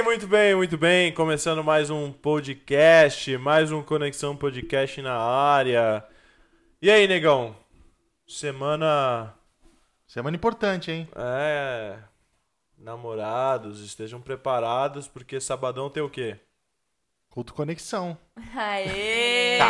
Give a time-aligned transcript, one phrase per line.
[0.00, 1.12] bem, muito bem, muito bem.
[1.12, 6.02] Começando mais um podcast, mais um Conexão Podcast na área.
[6.80, 7.54] E aí, negão?
[8.26, 9.34] Semana.
[10.06, 11.08] Semana importante, hein?
[11.14, 11.98] É.
[12.78, 16.38] Namorados, estejam preparados, porque sabadão tem o quê?
[17.28, 18.16] Culto Conexão.
[18.56, 19.58] Aê!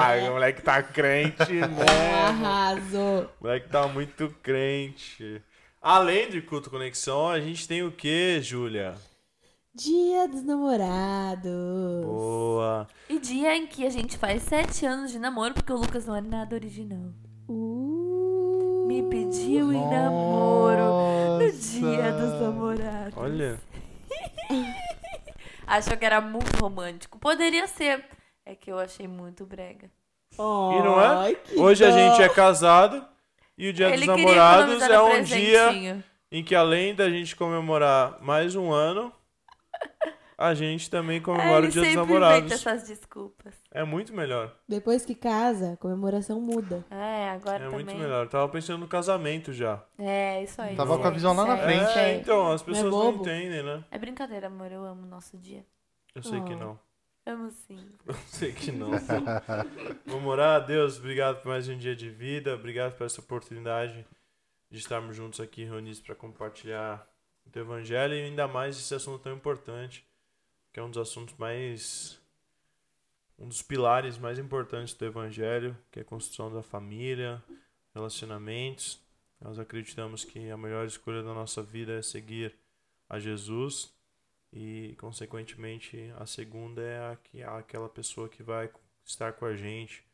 [0.00, 2.24] Ah, o moleque tá crente, né?
[2.26, 3.30] Arrasou.
[3.40, 5.42] O moleque tá muito crente.
[5.88, 8.94] Além de culto conexão, a gente tem o que, Júlia?
[9.74, 12.04] Dia dos namorados.
[12.04, 12.86] Boa.
[13.08, 16.14] E dia em que a gente faz sete anos de namoro, porque o Lucas não
[16.14, 17.10] é nada original.
[17.48, 18.84] Uh.
[18.86, 21.52] Me pediu em namoro no Nossa.
[21.52, 23.16] dia dos namorados.
[23.16, 23.58] Olha.
[25.66, 27.18] Achou que era muito romântico.
[27.18, 28.04] Poderia ser.
[28.44, 29.90] É que eu achei muito brega.
[30.34, 31.34] E não é?
[31.56, 31.96] Hoje a dó.
[31.96, 33.08] gente é casado
[33.58, 38.18] e o dia Ele dos namorados é um dia em que além da gente comemorar
[38.22, 39.12] mais um ano,
[40.36, 42.52] a gente também É, comemora ele o dia dos namorados.
[42.52, 43.54] essas desculpas.
[43.72, 44.54] É muito melhor.
[44.68, 46.84] Depois que casa, a comemoração muda.
[46.90, 47.84] É, agora É também.
[47.84, 48.24] muito melhor.
[48.24, 49.82] Eu tava pensando no casamento já.
[49.98, 50.76] É, isso aí.
[50.76, 51.98] Tava com a visão lá na Sério, frente.
[51.98, 53.22] É, então, as pessoas não, bobo?
[53.22, 53.82] entendem, né?
[53.90, 54.70] É brincadeira, amor.
[54.70, 55.64] Eu amo o nosso dia.
[56.14, 56.56] Eu sei que Oh.
[56.58, 56.78] não.
[57.28, 57.78] Amo sim.
[58.06, 58.90] Eu sei que não.
[60.06, 60.64] Vamos orar.
[60.64, 62.54] Deus, obrigado por mais um dia de vida.
[62.54, 64.06] Obrigado por essa oportunidade
[64.70, 67.06] de estarmos juntos aqui reunidos para compartilhar
[67.44, 70.08] o teu evangelho e ainda mais esse assunto tão importante,
[70.72, 72.18] que é um dos assuntos mais
[73.38, 77.44] um dos pilares mais importantes do evangelho, que é a construção da família,
[77.94, 78.98] relacionamentos.
[79.38, 82.56] Nós acreditamos que a melhor escolha da nossa vida é seguir
[83.06, 83.97] a Jesus
[84.52, 88.70] e, consequentemente, a segunda é a que- aquela pessoa que vai
[89.04, 90.04] estar com a gente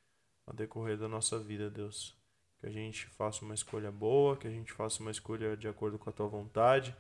[0.47, 2.17] ao decorrer da nossa vida, Deus.
[2.59, 5.99] Que a gente faça uma escolha boa, que a gente faça uma escolha de acordo
[5.99, 6.95] com a tua vontade.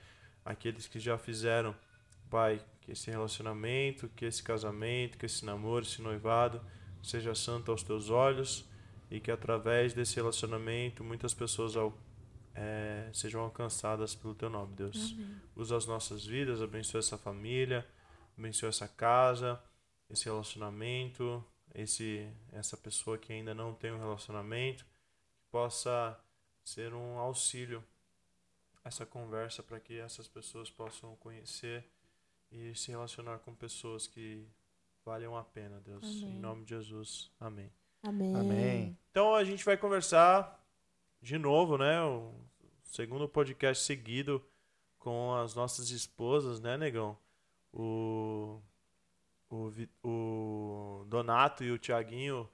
[0.44, 1.74] Aqueles que já fizeram,
[2.30, 6.60] Pai, que esse relacionamento, que esse casamento, que esse namoro, esse noivado
[7.02, 8.68] seja santo aos teus olhos
[9.10, 11.76] e que através desse relacionamento muitas pessoas
[12.54, 15.16] eh, sejam alcançadas pelo teu nome, Deus
[15.56, 17.86] usa as nossas vidas, abençoa essa família,
[18.38, 19.60] abençoa essa casa,
[20.08, 21.44] esse relacionamento,
[21.74, 26.18] esse essa pessoa que ainda não tem um relacionamento, que possa
[26.64, 27.84] ser um auxílio
[28.84, 31.84] a essa conversa para que essas pessoas possam conhecer
[32.50, 34.46] e se relacionar com pessoas que
[35.04, 36.04] valham a pena, Deus.
[36.04, 36.40] Em Amém.
[36.40, 37.30] nome de Jesus.
[37.40, 37.70] Amém.
[38.02, 38.36] Amém.
[38.36, 38.98] Amém.
[39.10, 40.63] Então a gente vai conversar
[41.24, 42.02] de novo, né?
[42.02, 42.34] O
[42.84, 44.44] segundo podcast seguido
[44.98, 47.16] com as nossas esposas, né, negão?
[47.72, 48.60] O,
[49.48, 52.46] o, o Donato e o Tiaguinho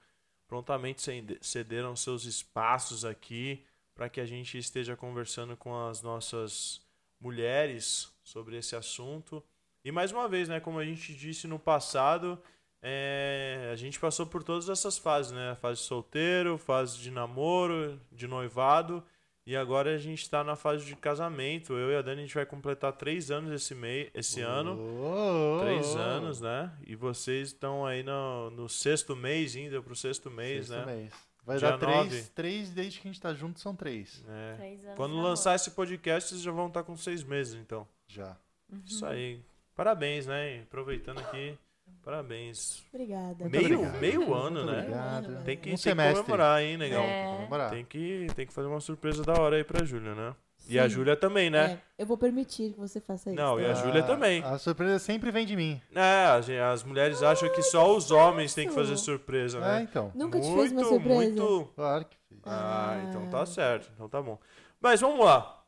[0.47, 1.01] prontamente
[1.41, 6.81] cederam seus espaços aqui para que a gente esteja conversando com as nossas
[7.19, 9.43] mulheres sobre esse assunto.
[9.83, 12.41] E mais uma vez, né, como a gente disse no passado,
[12.81, 15.55] é, a gente passou por todas essas fases, né?
[15.61, 19.03] Fase de solteiro, fase de namoro, de noivado.
[19.45, 21.73] E agora a gente está na fase de casamento.
[21.73, 24.77] Eu e a Dani a gente vai completar três anos esse, mei, esse ano.
[24.79, 25.97] Oh, oh, Três oh.
[25.97, 26.71] anos, né?
[26.85, 30.95] E vocês estão aí no, no sexto mês, indo pro sexto mês, Sexto né?
[30.95, 31.13] mês.
[31.43, 32.21] Vai Dia dar três, nove.
[32.35, 34.23] três desde que a gente tá junto, são três.
[34.29, 34.53] É.
[34.57, 37.87] Três anos Quando lançar esse podcast, vocês já vão estar com seis meses, então.
[38.07, 38.37] Já.
[38.71, 38.81] namoro.
[38.85, 39.41] Isso aí.
[39.75, 40.61] Parabéns, né?
[40.61, 41.57] Aproveitando aqui,
[42.03, 42.83] parabéns.
[42.93, 43.35] Obrigada.
[43.39, 43.99] Muito Meio, obrigado.
[43.99, 44.79] meio ano, Muito né?
[44.79, 45.43] Obrigado.
[45.43, 47.03] Tem que, Um tem que comemorar, hein, negão?
[47.03, 47.69] É.
[47.69, 50.35] Tem que, tem que fazer uma surpresa da hora aí pra Júlia, né?
[50.67, 50.89] E a Sim.
[50.89, 51.79] Júlia também, né?
[51.97, 53.35] É, eu vou permitir que você faça isso.
[53.41, 53.81] Não, e a tá?
[53.83, 54.43] Júlia também.
[54.43, 55.81] A surpresa sempre vem de mim.
[55.93, 59.87] É, as, as mulheres acham que só os homens têm que fazer surpresa, É, né?
[59.89, 60.11] então.
[60.13, 61.15] Nunca te fez uma Muito, surpresa?
[61.15, 61.71] muito.
[61.75, 62.39] Claro que fiz.
[62.45, 63.03] Ah, Ah.
[63.09, 63.91] então tá certo.
[63.95, 64.39] Então tá bom.
[64.79, 65.63] Mas vamos lá.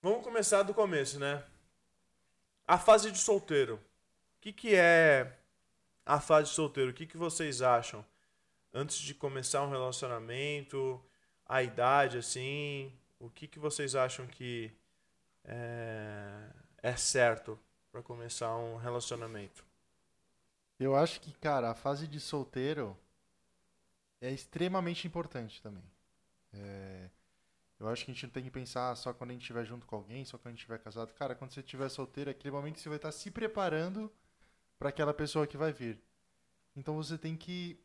[0.00, 1.42] Vamos começar do começo, né?
[2.66, 3.80] A fase de solteiro.
[4.40, 5.36] Que, que é
[6.04, 6.90] a fase solteiro?
[6.90, 8.04] O que, que vocês acham?
[8.72, 11.02] Antes de começar um relacionamento,
[11.44, 14.72] a idade, assim, o que, que vocês acham que
[15.44, 16.48] é,
[16.82, 17.58] é certo
[17.92, 19.64] para começar um relacionamento?
[20.78, 22.96] Eu acho que, cara, a fase de solteiro
[24.20, 25.84] é extremamente importante também.
[26.54, 27.10] É,
[27.78, 29.86] eu acho que a gente não tem que pensar só quando a gente estiver junto
[29.86, 31.12] com alguém, só quando a gente estiver casado.
[31.14, 34.10] Cara, quando você estiver solteiro, é aquele momento você vai estar se preparando
[34.80, 36.00] para aquela pessoa que vai vir.
[36.74, 37.78] Então você tem que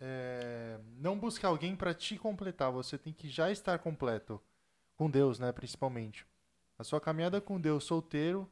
[0.00, 4.40] é, não buscar alguém para te completar, você tem que já estar completo.
[4.94, 6.24] Com Deus, né, principalmente.
[6.78, 8.50] A sua caminhada com Deus solteiro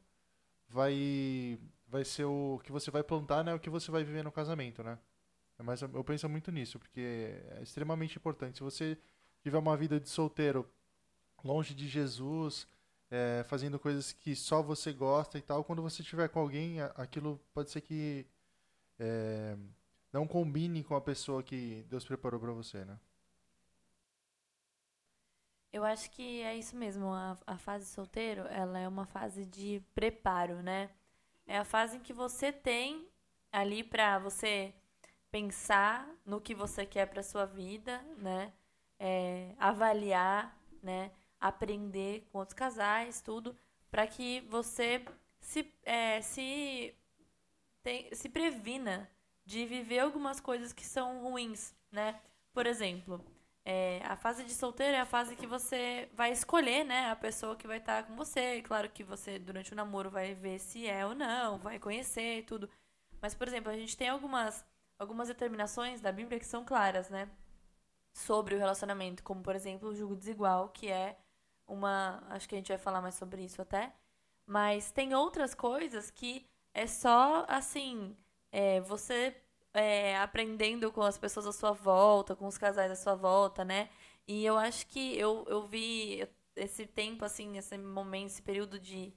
[0.68, 3.54] vai vai ser o que você vai plantar, né?
[3.54, 4.98] O que você vai viver no casamento, né?
[5.62, 8.58] Mais, eu penso muito nisso, porque é extremamente importante.
[8.58, 8.98] Se você
[9.40, 10.68] tiver uma vida de solteiro
[11.44, 12.66] longe de Jesus,
[13.14, 15.62] é, fazendo coisas que só você gosta e tal.
[15.62, 18.26] Quando você estiver com alguém, aquilo pode ser que
[18.98, 19.56] é,
[20.12, 22.98] não combine com a pessoa que Deus preparou pra você, né?
[25.72, 27.12] Eu acho que é isso mesmo.
[27.12, 30.90] A, a fase solteiro, ela é uma fase de preparo, né?
[31.46, 33.08] É a fase em que você tem
[33.52, 34.74] ali pra você
[35.30, 38.52] pensar no que você quer pra sua vida, né?
[38.98, 41.12] É, avaliar, né?
[41.44, 43.56] Aprender com outros casais, tudo,
[43.90, 45.04] pra que você
[45.40, 46.94] se, é, se,
[47.82, 49.10] tem- se previna
[49.44, 52.20] de viver algumas coisas que são ruins, né?
[52.52, 53.24] Por exemplo,
[53.64, 57.56] é, a fase de solteiro é a fase que você vai escolher, né, a pessoa
[57.56, 58.62] que vai estar com você.
[58.62, 62.42] Claro que você, durante o namoro, vai ver se é ou não, vai conhecer e
[62.42, 62.70] tudo.
[63.20, 64.64] Mas, por exemplo, a gente tem algumas,
[64.98, 67.28] algumas determinações da Bíblia que são claras, né?
[68.14, 71.18] Sobre o relacionamento, como, por exemplo, o jugo desigual, que é
[71.66, 72.22] uma.
[72.30, 73.92] Acho que a gente vai falar mais sobre isso até.
[74.46, 78.16] Mas tem outras coisas que é só, assim,
[78.52, 79.34] é, você
[79.72, 83.88] é, aprendendo com as pessoas à sua volta, com os casais à sua volta, né?
[84.26, 86.26] E eu acho que eu, eu vi
[86.56, 89.12] esse tempo, assim, esse momento, esse período de,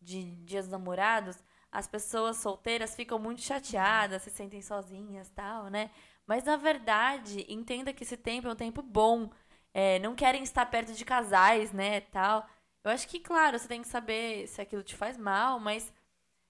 [0.00, 1.38] de dias dos namorados,
[1.70, 5.90] as pessoas solteiras ficam muito chateadas, se sentem sozinhas tal, né?
[6.26, 9.30] Mas na verdade, entenda que esse tempo é um tempo bom.
[9.72, 12.48] É, não querem estar perto de casais, né, tal.
[12.84, 15.92] Eu acho que, claro, você tem que saber se aquilo te faz mal, mas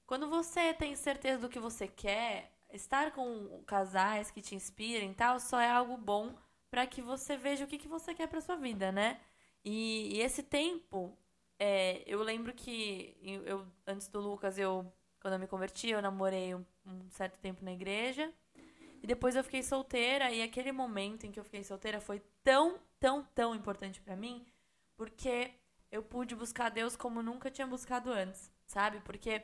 [0.06, 5.14] quando você tem certeza do que você quer, estar com casais que te inspirem e
[5.14, 6.34] tal, só é algo bom
[6.70, 9.20] para que você veja o que, que você quer para sua vida, né?
[9.64, 11.16] E, e esse tempo,
[11.58, 14.90] é, eu lembro que eu, antes do Lucas, eu
[15.20, 18.32] quando eu me converti, eu namorei um, um certo tempo na igreja.
[19.02, 22.78] E depois eu fiquei solteira e aquele momento em que eu fiquei solteira foi tão,
[22.98, 24.44] tão, tão importante pra mim,
[24.96, 25.52] porque
[25.90, 29.00] eu pude buscar Deus como nunca tinha buscado antes, sabe?
[29.00, 29.42] Porque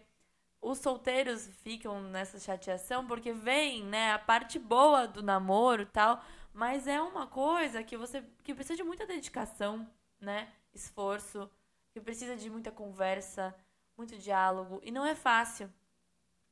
[0.60, 6.22] os solteiros ficam nessa chateação porque vem, né, a parte boa do namoro e tal,
[6.52, 9.88] mas é uma coisa que você que precisa de muita dedicação,
[10.20, 10.52] né?
[10.74, 11.50] Esforço,
[11.92, 13.54] que precisa de muita conversa,
[13.96, 15.72] muito diálogo e não é fácil.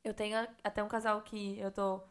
[0.03, 2.01] Eu tenho até um casal que eu tô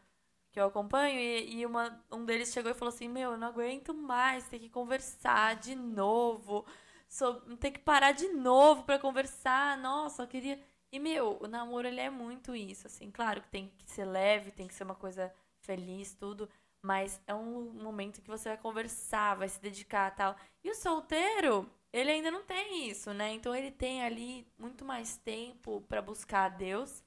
[0.55, 3.49] que eu acompanho e, e uma, um deles chegou e falou assim: "Meu, eu não
[3.49, 6.65] aguento mais ter que conversar de novo,
[7.09, 9.77] so, ter que parar de novo pra conversar.
[9.77, 10.59] Nossa, eu queria
[10.91, 13.11] e, meu, o namoro, ele é muito isso, assim.
[13.11, 16.49] Claro que tem que ser leve, tem que ser uma coisa feliz, tudo.
[16.81, 20.37] Mas é um momento que você vai conversar, vai se dedicar tal.
[20.63, 23.33] E o solteiro, ele ainda não tem isso, né?
[23.33, 27.03] Então ele tem ali muito mais tempo pra buscar a Deus.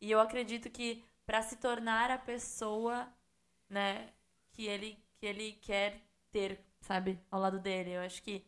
[0.00, 3.08] E eu acredito que pra se tornar a pessoa,
[3.68, 4.08] né,
[4.52, 6.00] que ele, que ele quer
[6.30, 7.90] ter, sabe, ao lado dele.
[7.90, 8.46] Eu acho que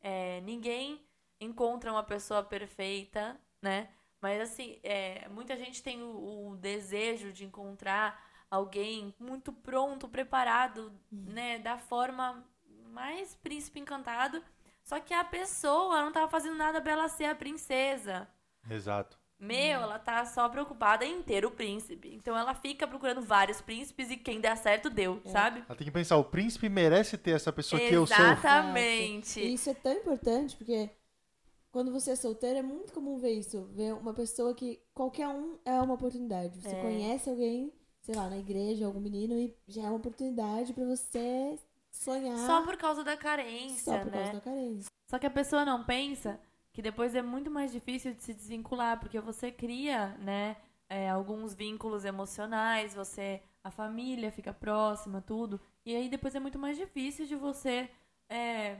[0.00, 1.04] é, ninguém
[1.40, 3.88] encontra uma pessoa perfeita, né?
[4.20, 10.92] Mas assim, é, muita gente tem o, o desejo de encontrar alguém muito pronto, preparado,
[11.10, 11.58] né?
[11.58, 12.44] Da forma
[12.86, 14.42] mais príncipe encantado.
[14.84, 18.28] Só que a pessoa não tava fazendo nada pra ela ser a princesa.
[18.70, 19.18] Exato.
[19.42, 22.14] Meu, ela tá só preocupada em ter o príncipe.
[22.14, 25.64] Então ela fica procurando vários príncipes e quem der certo deu, sabe?
[25.68, 28.16] Ela tem que pensar, o príncipe merece ter essa pessoa que eu sou.
[28.16, 29.40] Exatamente.
[29.40, 30.88] E isso é tão importante porque
[31.72, 33.64] quando você é solteiro é muito comum ver isso.
[33.72, 36.60] Ver uma pessoa que qualquer um é uma oportunidade.
[36.60, 36.80] Você É.
[36.80, 37.72] conhece alguém,
[38.02, 41.58] sei lá, na igreja, algum menino, e já é uma oportunidade pra você
[41.90, 44.18] sonhar Só por causa da carência, só por né?
[44.18, 44.90] causa da carência.
[45.10, 46.38] Só que a pessoa não pensa
[46.72, 50.56] que depois é muito mais difícil de se desvincular, porque você cria, né,
[50.88, 56.58] é, alguns vínculos emocionais, você, a família fica próxima, tudo, e aí depois é muito
[56.58, 57.90] mais difícil de você
[58.28, 58.78] é,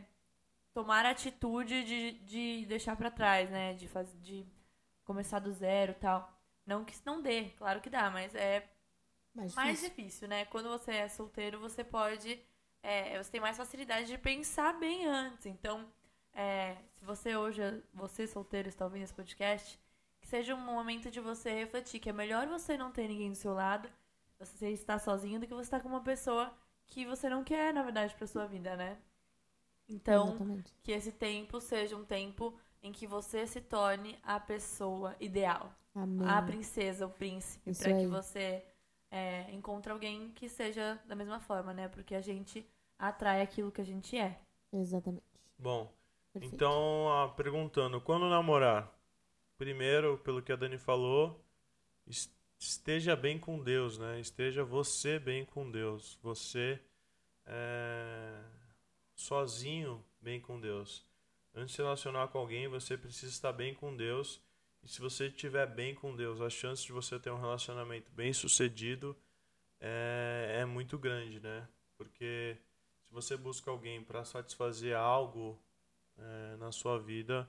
[0.74, 4.46] tomar a atitude de, de deixar pra trás, né, de, faz, de
[5.04, 6.32] começar do zero e tal.
[6.66, 8.68] Não que isso não dê, claro que dá, mas é
[9.34, 9.88] Mais mais difícil.
[9.88, 10.44] difícil, né?
[10.46, 12.40] Quando você é solteiro, você pode.
[12.82, 15.46] é, você tem mais facilidade de pensar bem antes.
[15.46, 15.86] Então,
[16.34, 17.62] é, se você hoje,
[17.92, 19.78] você solteiro, está ouvindo esse podcast,
[20.20, 23.36] que seja um momento de você refletir que é melhor você não ter ninguém do
[23.36, 23.88] seu lado,
[24.38, 26.52] você estar sozinho, do que você estar com uma pessoa
[26.86, 28.98] que você não quer, na verdade, pra sua vida, né?
[29.88, 30.74] Então, Exatamente.
[30.82, 36.28] que esse tempo seja um tempo em que você se torne a pessoa ideal Amém.
[36.28, 38.64] a princesa, o príncipe, Isso pra que você
[39.10, 41.88] é, encontre alguém que seja da mesma forma, né?
[41.88, 42.66] Porque a gente
[42.98, 44.38] atrai aquilo que a gente é.
[44.72, 45.24] Exatamente.
[45.58, 45.92] Bom,
[46.40, 48.92] Então, ah, perguntando, quando namorar?
[49.58, 51.44] Primeiro, pelo que a Dani falou,
[52.06, 54.20] es- esteja bem com Deus, né?
[54.20, 56.18] Esteja você bem com Deus.
[56.22, 56.80] Você
[57.46, 58.42] é,
[59.16, 61.04] sozinho bem com Deus.
[61.54, 64.40] Antes de se relacionar com alguém, você precisa estar bem com Deus.
[64.82, 68.32] E se você estiver bem com Deus, a chance de você ter um relacionamento bem
[68.32, 69.16] sucedido
[69.80, 71.66] é, é muito grande, né?
[71.96, 72.56] Porque
[73.04, 75.58] se você busca alguém para satisfazer algo
[76.18, 77.48] é, na sua vida,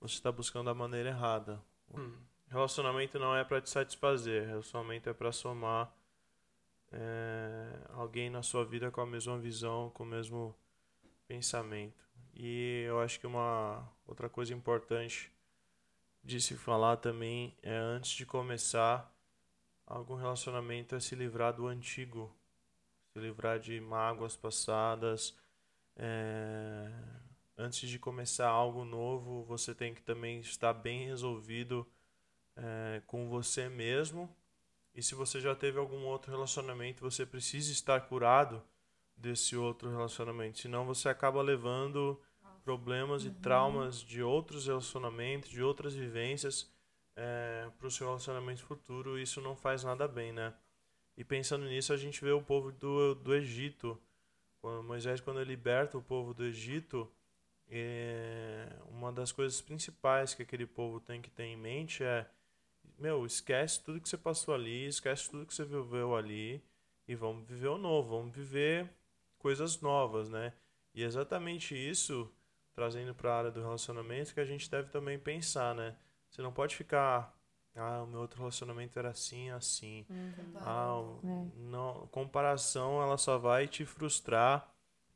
[0.00, 1.62] você está buscando da maneira errada.
[1.94, 2.16] Hum.
[2.48, 5.92] Relacionamento não é para te satisfazer, relacionamento é para somar
[6.90, 10.54] é, alguém na sua vida com a mesma visão, com o mesmo
[11.26, 12.08] pensamento.
[12.34, 15.32] E eu acho que uma outra coisa importante
[16.24, 19.12] de se falar também é antes de começar
[19.86, 22.34] algum relacionamento é se livrar do antigo,
[23.12, 25.36] se livrar de mágoas passadas.
[25.96, 26.90] É,
[27.58, 31.84] antes de começar algo novo, você tem que também estar bem resolvido
[32.56, 34.34] é, com você mesmo.
[34.94, 38.62] E se você já teve algum outro relacionamento, você precisa estar curado
[39.16, 40.58] desse outro relacionamento.
[40.58, 42.20] Senão você acaba levando
[42.64, 43.30] problemas uhum.
[43.30, 46.70] e traumas de outros relacionamentos, de outras vivências
[47.16, 49.18] é, para o seu relacionamento futuro.
[49.18, 50.54] E isso não faz nada bem, né?
[51.16, 54.00] E pensando nisso, a gente vê o povo do, do Egito.
[54.60, 57.10] Quando Moisés, quando ele liberta o povo do Egito,
[57.70, 62.26] é, uma das coisas principais que aquele povo tem que ter em mente é
[62.98, 66.62] meu, esquece tudo que você passou ali, esquece tudo que você viveu ali
[67.06, 68.90] e vamos viver o novo, vamos viver
[69.38, 70.52] coisas novas, né?
[70.94, 72.30] E é exatamente isso,
[72.74, 75.96] trazendo para a área do relacionamento, que a gente deve também pensar, né?
[76.28, 77.34] Você não pode ficar,
[77.76, 80.04] ah, o meu outro relacionamento era assim, assim.
[80.10, 80.52] Uhum.
[80.56, 81.46] Ah, é.
[81.56, 84.68] não, comparação ela só vai te frustrar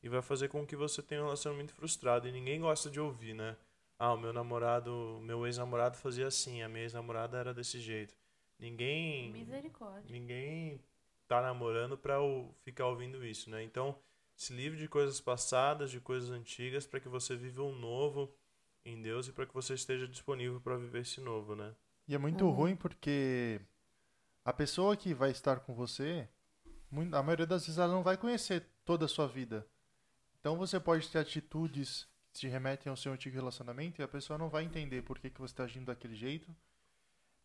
[0.03, 3.35] e vai fazer com que você tenha um relacionamento frustrado e ninguém gosta de ouvir,
[3.35, 3.57] né?
[3.99, 8.15] Ah, o meu namorado, meu ex-namorado fazia assim, a minha ex-namorada era desse jeito.
[8.59, 9.33] Ninguém.
[9.33, 10.11] Misericórdia.
[10.11, 10.81] Ninguém
[11.29, 12.17] tá namorando pra
[12.65, 13.63] ficar ouvindo isso, né?
[13.63, 13.97] Então,
[14.35, 18.35] se livre de coisas passadas, de coisas antigas, para que você viva um novo
[18.85, 21.75] em Deus e para que você esteja disponível para viver esse novo, né?
[22.09, 22.51] E é muito uhum.
[22.51, 23.61] ruim porque
[24.45, 26.29] a pessoa que vai estar com você,
[27.13, 29.67] a maioria das vezes ela não vai conhecer toda a sua vida.
[30.43, 34.37] Então você pode ter atitudes que te remetem ao seu antigo relacionamento e a pessoa
[34.37, 36.53] não vai entender por que, que você está agindo daquele jeito.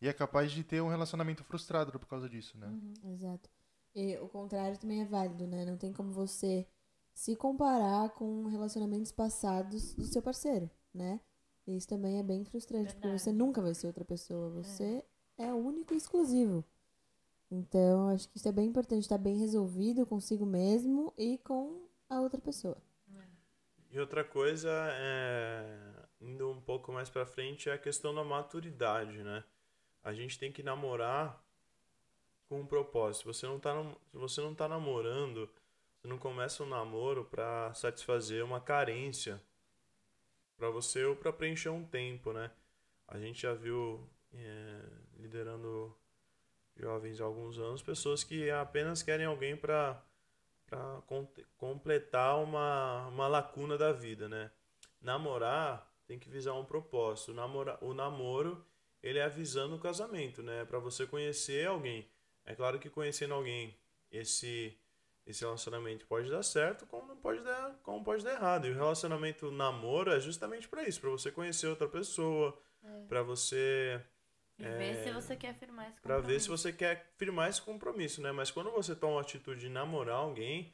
[0.02, 2.66] E é capaz de ter um relacionamento frustrado por causa disso, né?
[2.66, 3.48] Uhum, exato.
[3.94, 5.64] E o contrário também é válido, né?
[5.64, 6.68] Não tem como você
[7.14, 11.20] se comparar com relacionamentos passados do seu parceiro, né?
[11.68, 13.02] Isso também é bem frustrante, Verdade.
[13.02, 14.50] porque você nunca vai ser outra pessoa.
[14.50, 15.04] Você
[15.38, 16.66] é, é único e exclusivo.
[17.52, 22.20] Então, acho que isso é bem importante, estar bem resolvido consigo mesmo e com a
[22.20, 22.78] outra pessoa.
[23.90, 25.66] E outra coisa, é,
[26.20, 29.44] indo um pouco mais para frente, é a questão da maturidade, né?
[30.04, 31.42] A gente tem que namorar
[32.48, 33.34] com um propósito.
[33.34, 33.74] Você não tá,
[34.14, 35.50] você não tá namorando,
[35.96, 39.42] você não começa um namoro para satisfazer uma carência
[40.58, 42.52] para você ou para preencher um tempo, né?
[43.08, 44.82] A gente já viu é,
[45.18, 45.96] liderando
[46.76, 50.04] jovens há alguns anos pessoas que apenas querem alguém para
[50.68, 51.02] para
[51.58, 54.52] completar uma, uma lacuna da vida, né?
[55.02, 57.32] Namorar tem que visar um propósito.
[57.32, 58.66] O, namora, o namoro,
[59.02, 60.66] ele é avisando o casamento, né?
[60.66, 62.08] Para você conhecer alguém.
[62.46, 63.78] É claro que conhecendo alguém,
[64.12, 64.78] esse
[65.26, 68.66] esse relacionamento pode dar certo, como não pode dar, como pode dar errado.
[68.66, 73.06] E o relacionamento namoro é justamente para isso, para você conhecer outra pessoa, é.
[73.10, 74.02] para você
[74.60, 76.02] e é, ver se você quer firmar esse compromisso.
[76.02, 78.32] Pra ver se você quer firmar esse compromisso, né?
[78.32, 80.74] Mas quando você toma a atitude de namorar alguém,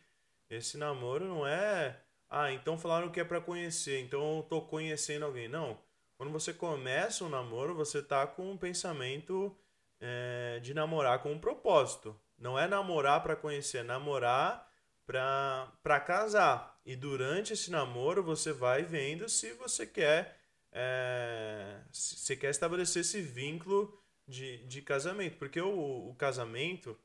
[0.50, 2.00] esse namoro não é.
[2.30, 5.48] Ah, então falaram que é para conhecer, então eu tô conhecendo alguém.
[5.48, 5.78] Não.
[6.18, 9.56] Quando você começa um namoro, você tá com um pensamento
[10.00, 12.16] é, de namorar com um propósito.
[12.38, 14.70] Não é namorar para conhecer, é namorar
[15.06, 16.80] para casar.
[16.86, 20.38] E durante esse namoro você vai vendo se você quer
[20.74, 26.98] é, você quer estabelecer esse vínculo de, de casamento, porque o, o casamento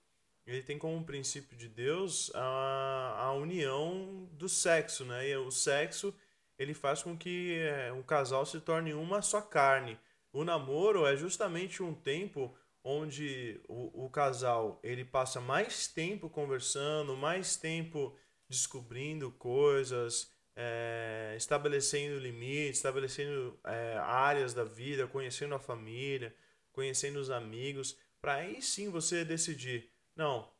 [0.46, 5.28] ele tem como princípio de Deus a, a união do sexo, né?
[5.28, 6.14] E o sexo
[6.58, 9.98] ele faz com que é, um casal se torne uma só carne.
[10.32, 17.14] O namoro é justamente um tempo onde o, o casal ele passa mais tempo conversando,
[17.14, 18.16] mais tempo
[18.48, 26.34] descobrindo coisas, é, estabelecendo limites, estabelecendo é, áreas da vida, conhecendo a família,
[26.72, 30.50] conhecendo os amigos, para aí sim você decidir, não,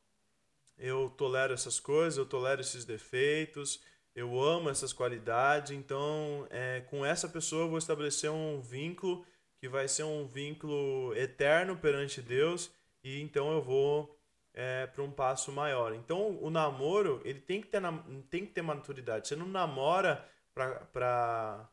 [0.79, 3.83] eu tolero essas coisas, eu tolero esses defeitos,
[4.15, 9.27] eu amo essas qualidades, então é, com essa pessoa eu vou estabelecer um vínculo
[9.59, 12.71] que vai ser um vínculo eterno perante Deus
[13.03, 14.17] e então eu vou
[14.61, 15.95] é, para um passo maior.
[15.95, 17.81] Então, o namoro, ele tem que ter,
[18.29, 19.29] tem que ter maturidade.
[19.29, 21.71] Você não namora para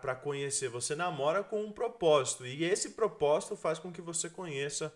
[0.00, 0.70] pra conhecer.
[0.70, 2.46] Você namora com um propósito.
[2.46, 4.90] E esse propósito faz com que você conheça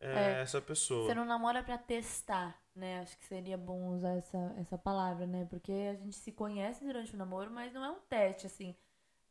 [0.00, 0.40] é, É.
[0.40, 1.06] essa pessoa.
[1.06, 3.00] Você não namora pra testar, né?
[3.00, 5.46] Acho que seria bom usar essa, essa palavra, né?
[5.50, 8.74] Porque a gente se conhece durante o namoro, mas não é um teste, assim.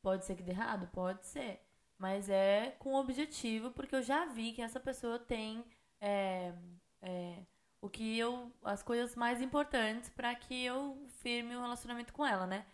[0.03, 0.87] Pode ser que dê errado?
[0.93, 1.66] Pode ser.
[1.97, 5.65] Mas é com objetivo, porque eu já vi que essa pessoa tem
[5.99, 6.53] é,
[7.01, 7.39] é,
[7.81, 8.51] o que eu.
[8.63, 12.65] as coisas mais importantes pra que eu firme o relacionamento com ela, né?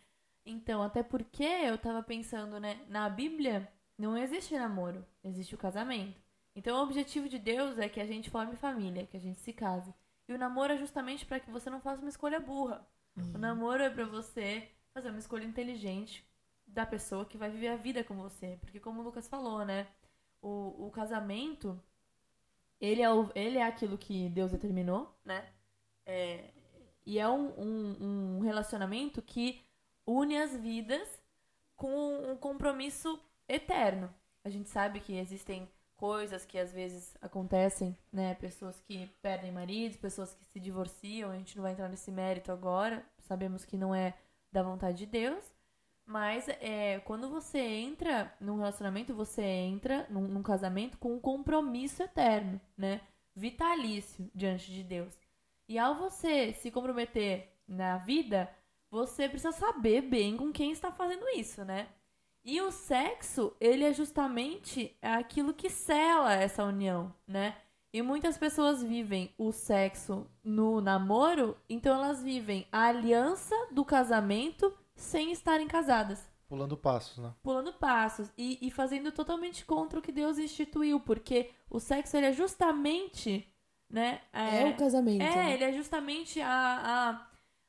[0.46, 2.86] Então, até porque eu tava pensando, né?
[2.90, 6.22] Na Bíblia não existe namoro, existe o casamento.
[6.56, 9.54] Então, o objetivo de Deus é que a gente forme família, que a gente se
[9.54, 9.94] case.
[10.28, 12.86] E o namoro é justamente para que você não faça uma escolha burra.
[13.34, 16.26] O namoro é para você fazer uma escolha inteligente
[16.74, 18.58] da pessoa que vai viver a vida com você.
[18.62, 19.88] Porque, como o Lucas falou, né?
[20.42, 21.80] O, o casamento,
[22.82, 25.48] ele é, o, ele é aquilo que Deus determinou, né?
[26.06, 26.52] É,
[27.06, 29.64] e é um, um, um relacionamento que
[30.06, 31.08] une as vidas
[31.76, 34.14] com um compromisso eterno.
[34.44, 38.36] A gente sabe que existem coisas que às vezes acontecem, né?
[38.36, 41.32] Pessoas que perdem maridos, pessoas que se divorciam.
[41.32, 43.06] A gente não vai entrar nesse mérito agora.
[43.20, 44.14] Sabemos que não é
[44.52, 45.44] da vontade de Deus.
[46.06, 52.04] Mas é, quando você entra num relacionamento, você entra num, num casamento com um compromisso
[52.04, 53.02] eterno, né?
[53.36, 55.18] Vitalício diante de Deus.
[55.68, 58.50] E ao você se comprometer na vida,
[58.92, 61.88] você precisa saber bem com quem está fazendo isso, né?
[62.44, 67.56] E o sexo, ele é justamente aquilo que sela essa união, né?
[67.94, 74.74] E muitas pessoas vivem o sexo no namoro, então elas vivem a aliança do casamento
[74.96, 77.34] sem estarem casadas Pulando passos, né?
[77.42, 82.28] pulando passos e, e fazendo totalmente contra o que Deus instituiu, porque o sexo ele
[82.28, 83.48] é justamente,
[83.90, 84.22] né?
[84.32, 85.22] É, o casamento.
[85.22, 85.54] É, né?
[85.54, 87.20] ele é justamente a,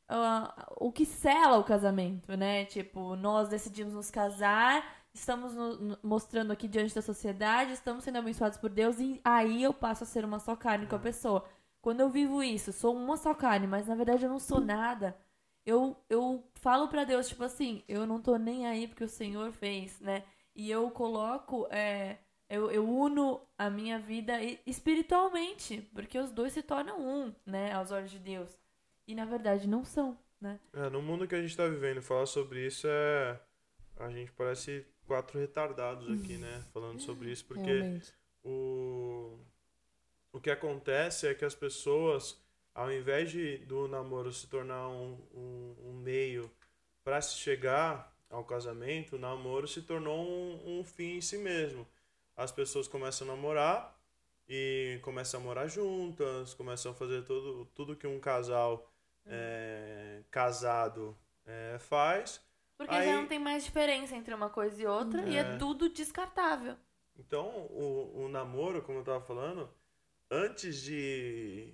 [0.08, 2.64] a, a- o que sela o casamento, né?
[2.66, 8.18] Tipo, nós decidimos nos casar, estamos no- no- mostrando aqui diante da sociedade, estamos sendo
[8.18, 11.44] abençoados por Deus e aí eu passo a ser uma só carne com a pessoa.
[11.80, 15.16] Quando eu vivo isso, sou uma só carne, mas na verdade eu não sou nada.
[15.66, 19.50] Eu, eu falo pra Deus, tipo assim, eu não tô nem aí porque o Senhor
[19.52, 20.24] fez, né?
[20.54, 24.34] E eu coloco, é, eu, eu uno a minha vida
[24.66, 28.56] espiritualmente, porque os dois se tornam um, né, aos olhos de Deus.
[29.06, 30.60] E na verdade não são, né?
[30.72, 33.40] É, no mundo que a gente tá vivendo, falar sobre isso é.
[33.96, 36.64] A gente parece quatro retardados aqui, né?
[36.72, 38.12] Falando sobre isso, porque Realmente.
[38.42, 39.38] o,
[40.32, 42.43] o que acontece é que as pessoas,
[42.74, 46.50] ao invés de do namoro se tornar um, um, um meio
[47.04, 51.86] para se chegar ao casamento, o namoro se tornou um, um fim em si mesmo.
[52.36, 53.96] As pessoas começam a namorar
[54.48, 58.90] e começam a morar juntas, começam a fazer tudo, tudo que um casal
[59.24, 62.40] é, casado é, faz.
[62.76, 65.56] Porque Aí- já não tem mais diferença entre uma coisa e outra e é É.
[65.56, 66.74] tudo descartável.
[67.16, 69.70] Então, o, o namoro, como eu tava falando,
[70.28, 71.72] antes de,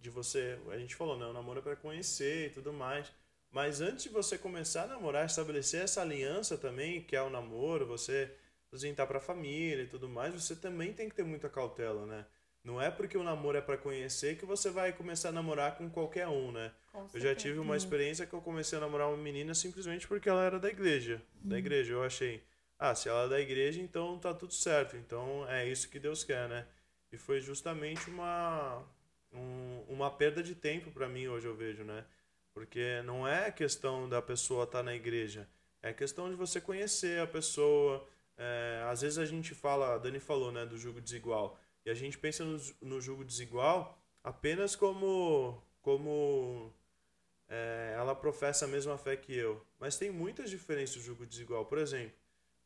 [0.00, 0.58] de você.
[0.70, 1.26] A gente falou, né?
[1.26, 3.12] O namoro é pra conhecer e tudo mais.
[3.50, 7.86] Mas antes de você começar a namorar, estabelecer essa aliança também, que é o namoro,
[7.86, 8.32] você
[8.68, 12.24] apresentar pra família e tudo mais, você também tem que ter muita cautela, né?
[12.62, 15.90] Não é porque o namoro é pra conhecer que você vai começar a namorar com
[15.90, 16.70] qualquer um, né?
[17.12, 20.44] Eu já tive uma experiência que eu comecei a namorar uma menina simplesmente porque ela
[20.44, 21.22] era da igreja.
[21.42, 21.94] Da igreja.
[21.94, 22.42] Eu achei,
[22.78, 24.96] ah, se ela é da igreja, então tá tudo certo.
[24.96, 26.66] Então é isso que Deus quer, né?
[27.10, 28.84] E foi justamente uma,
[29.32, 32.04] um- uma perda de tempo pra mim hoje, eu vejo, né?
[32.52, 35.48] Porque não é questão da pessoa estar na igreja.
[35.82, 38.06] É questão de você conhecer a pessoa.
[38.36, 41.58] É, às vezes a gente fala, a Dani falou, né, do julgo desigual.
[41.84, 46.72] E a gente pensa no, no desigual apenas como, como
[47.48, 49.64] é, ela professa a mesma fé que eu.
[49.78, 51.64] Mas tem muitas diferenças do julgo desigual.
[51.66, 52.16] Por exemplo,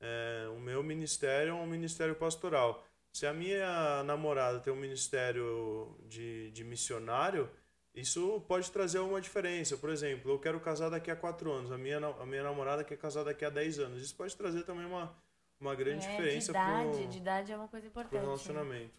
[0.01, 2.85] é, o meu ministério é um ministério pastoral.
[3.15, 7.49] Se a minha namorada tem um ministério de, de missionário,
[7.95, 9.77] isso pode trazer uma diferença.
[9.77, 12.97] Por exemplo, eu quero casar daqui a quatro anos, a minha, a minha namorada quer
[12.99, 14.03] casar daqui a 10 anos.
[14.03, 15.17] Isso pode trazer também uma,
[15.61, 18.21] uma grande É, diferença de idade, pro, de idade é uma coisa pro importante.
[18.21, 18.27] né?
[18.27, 18.95] relacionamento.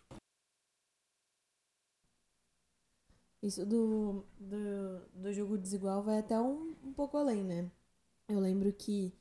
[3.43, 7.69] Isso do, do, do jogo desigual vai até um, um pouco além, né?
[8.29, 9.13] Eu lembro que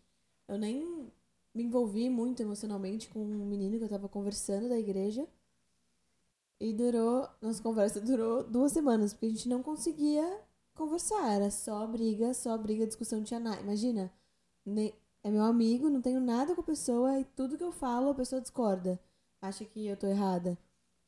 [0.46, 1.12] eu nem
[1.54, 5.26] me envolvi muito emocionalmente com um menino que eu tava conversando da igreja.
[6.60, 10.40] E durou, nossa conversa durou duas semanas, porque a gente não conseguia
[10.74, 11.32] conversar.
[11.32, 13.60] Era só briga, só briga, discussão, tinha nada.
[13.60, 14.12] Imagina,
[15.22, 18.14] é meu amigo, não tenho nada com a pessoa e tudo que eu falo a
[18.14, 18.98] pessoa discorda.
[19.40, 20.58] Acha que eu tô errada.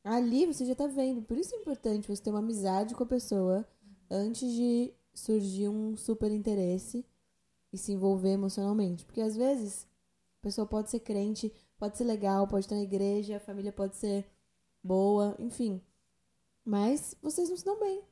[0.04, 1.22] Ali você já tá vendo.
[1.22, 3.66] Por isso é importante você ter uma amizade com a pessoa
[4.10, 7.04] antes de surgir um super interesse.
[7.72, 9.04] e se envolver emocionalmente.
[9.04, 9.86] Porque às vezes
[10.46, 14.24] pessoa pode ser crente, pode ser legal, pode estar na igreja, a família pode ser
[14.82, 15.82] boa, enfim.
[16.64, 18.04] Mas vocês não se dão bem.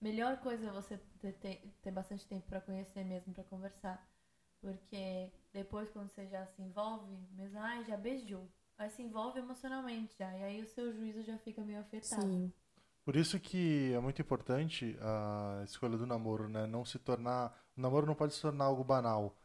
[0.00, 4.08] Melhor coisa é você ter, ter, ter bastante tempo pra conhecer mesmo, pra conversar.
[4.60, 8.48] Porque depois, quando você já se envolve, mesmo, ai, já beijou.
[8.78, 10.32] Aí se envolve emocionalmente já.
[10.38, 12.22] E aí o seu juízo já fica meio afetado.
[12.22, 12.52] Sim.
[13.04, 16.64] Por isso que é muito importante a escolha do namoro, né?
[16.66, 17.52] Não se tornar.
[17.76, 19.36] O namoro não pode se tornar algo banal.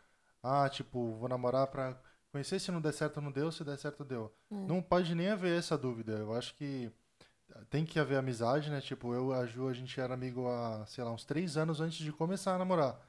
[0.43, 1.99] Ah, tipo, vou namorar pra
[2.37, 4.31] conhecer se não der certo, não deu, se der certo, deu.
[4.51, 4.55] É.
[4.55, 6.13] Não pode nem haver essa dúvida.
[6.13, 6.91] Eu acho que
[7.69, 8.79] tem que haver amizade, né?
[8.79, 11.81] Tipo, eu e a Ju, a gente era amigo há, sei lá, uns três anos
[11.81, 12.99] antes de começar a namorar.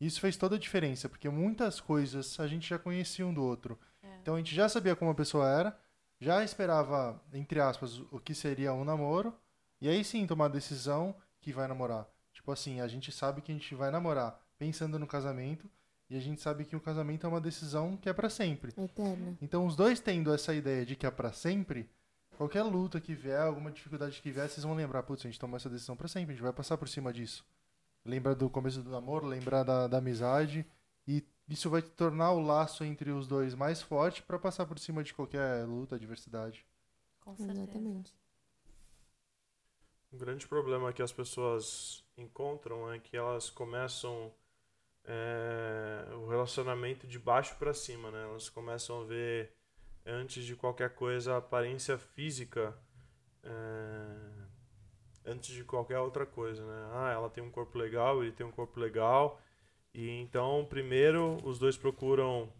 [0.00, 3.78] Isso fez toda a diferença, porque muitas coisas a gente já conhecia um do outro.
[4.02, 4.16] É.
[4.22, 5.78] Então a gente já sabia como a pessoa era,
[6.20, 9.34] já esperava, entre aspas, o que seria um namoro,
[9.80, 12.06] e aí sim tomar a decisão que vai namorar.
[12.32, 15.68] Tipo assim, a gente sabe que a gente vai namorar pensando no casamento,
[16.10, 18.74] e a gente sabe que o casamento é uma decisão que é pra sempre.
[18.76, 19.38] Eterna.
[19.40, 21.88] Então, os dois tendo essa ideia de que é pra sempre,
[22.36, 25.56] qualquer luta que vier, alguma dificuldade que vier, vocês vão lembrar, putz, a gente tomou
[25.56, 27.46] essa decisão pra sempre, a gente vai passar por cima disso.
[28.04, 30.66] Lembra do começo do namoro, lembrar da, da amizade,
[31.06, 35.04] e isso vai tornar o laço entre os dois mais forte pra passar por cima
[35.04, 36.66] de qualquer luta, adversidade.
[37.20, 37.62] Com certeza.
[37.62, 38.12] Exatamente.
[40.12, 44.32] Um grande problema que as pessoas encontram é que elas começam
[45.04, 48.22] é, o relacionamento de baixo para cima, né?
[48.24, 49.52] Elas começam a ver
[50.04, 52.76] antes de qualquer coisa a aparência física
[53.42, 54.50] é,
[55.26, 56.90] antes de qualquer outra coisa, né?
[56.92, 59.40] Ah, ela tem um corpo legal, ele tem um corpo legal
[59.92, 62.52] e então primeiro os dois procuram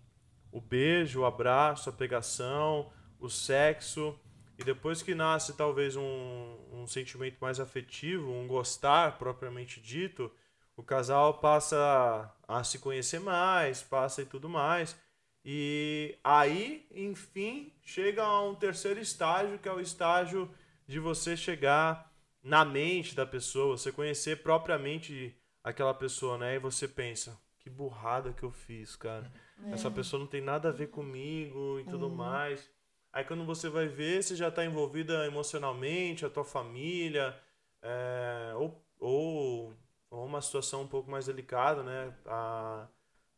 [0.53, 4.19] o beijo, o abraço, a pegação, o sexo
[4.59, 10.31] e depois que nasce talvez um, um sentimento mais afetivo, um gostar propriamente dito,
[10.81, 14.97] o casal passa a se conhecer mais, passa e tudo mais.
[15.45, 20.51] E aí, enfim, chega a um terceiro estágio, que é o estágio
[20.87, 22.11] de você chegar
[22.43, 26.57] na mente da pessoa, você conhecer propriamente aquela pessoa, né?
[26.57, 29.31] E você pensa, que burrada que eu fiz, cara.
[29.67, 29.73] É.
[29.75, 32.15] Essa pessoa não tem nada a ver comigo e tudo Uhum.
[32.17, 32.71] mais.
[33.13, 37.39] Aí quando você vai ver, você já está envolvida emocionalmente, a tua família,
[37.83, 39.27] é, ou, ou,
[39.67, 39.75] ou
[40.11, 42.15] uma situação um pouco mais delicada, né?
[42.27, 42.87] A,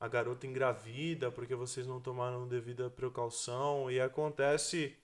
[0.01, 4.97] a garota engravida porque vocês não tomaram devida precaução e acontece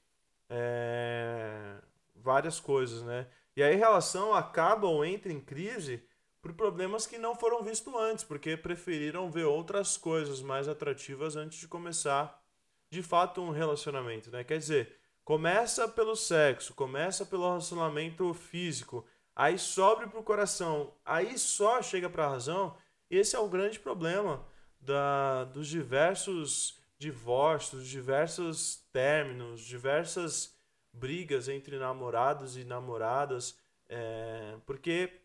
[0.48, 1.76] é,
[2.16, 3.26] várias coisas, né?
[3.54, 6.02] E aí a relação acaba ou entra em crise
[6.40, 11.58] por problemas que não foram vistos antes, porque preferiram ver outras coisas mais atrativas antes
[11.58, 12.42] de começar
[12.90, 14.44] de fato um relacionamento, né?
[14.44, 19.04] Quer dizer, começa pelo sexo, começa pelo relacionamento físico,
[19.38, 22.76] aí sobe pro coração, aí só chega pra razão.
[23.08, 24.44] Esse é o grande problema
[24.80, 30.58] da, dos diversos divórcios, diversos términos, diversas
[30.92, 33.56] brigas entre namorados e namoradas,
[33.88, 35.20] é, porque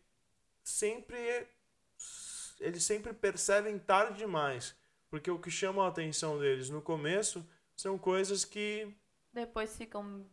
[0.62, 1.48] sempre
[2.60, 4.76] eles sempre percebem tarde demais,
[5.10, 8.94] porque o que chama a atenção deles no começo são coisas que
[9.32, 10.24] Depois ficam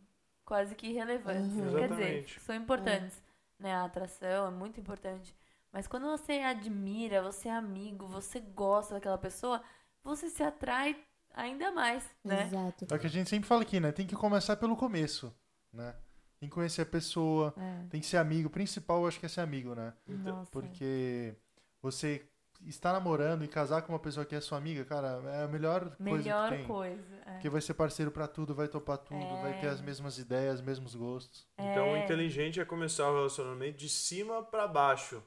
[0.44, 1.52] quase que irrelevantes.
[1.56, 1.76] Uhum.
[1.76, 3.20] Quer dizer, são importantes.
[3.62, 3.72] Né?
[3.74, 5.34] A atração é muito importante.
[5.72, 9.62] Mas quando você admira, você é amigo, você gosta daquela pessoa,
[10.02, 11.00] você se atrai
[11.32, 12.42] ainda mais, né?
[12.42, 12.86] Exato.
[12.90, 13.92] É o que a gente sempre fala aqui, né?
[13.92, 15.34] Tem que começar pelo começo,
[15.72, 15.94] né?
[16.40, 17.86] Tem que conhecer a pessoa, É.
[17.88, 18.48] tem que ser amigo.
[18.48, 19.94] O principal, eu acho que é ser amigo, né?
[20.06, 20.50] Nossa.
[20.50, 21.36] Porque
[21.80, 22.28] você
[22.66, 25.96] estar namorando e casar com uma pessoa que é sua amiga, cara, é a melhor
[25.96, 26.66] coisa Melhor que tem.
[26.66, 27.16] coisa.
[27.26, 27.32] é.
[27.32, 29.70] Porque vai ser parceiro pra tudo, vai topar tudo, vai ter É.
[29.70, 31.46] as mesmas ideias, os mesmos gostos.
[31.58, 32.04] Então, o É.
[32.04, 35.22] inteligente é começar o relacionamento de cima para baixo.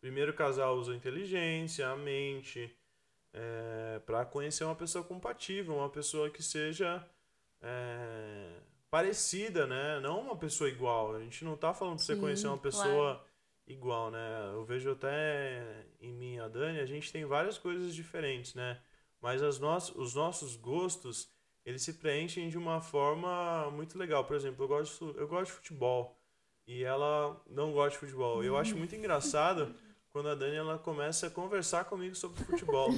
[0.00, 2.76] Primeiro o casal usa a inteligência, a mente,
[4.04, 7.04] para conhecer uma pessoa compatível, uma pessoa que seja
[7.64, 8.48] é,
[8.90, 10.00] parecida, né?
[10.00, 11.14] Não uma pessoa igual.
[11.14, 12.70] A gente não tá falando para você Sim, conhecer uma claro.
[13.66, 14.50] Igual, né?
[14.52, 18.80] Eu vejo até em mim e a Dani, a gente tem várias coisas diferentes, né?
[19.20, 21.30] Mas as nossas, os nossos gostos,
[21.64, 24.24] eles se preenchem de uma forma muito legal.
[24.24, 26.18] Por exemplo, eu gosto, eu gosto de futebol
[26.66, 28.42] e ela não gosta de futebol.
[28.42, 29.74] Eu acho muito engraçado
[30.10, 32.90] quando a Dani ela começa a conversar comigo sobre futebol.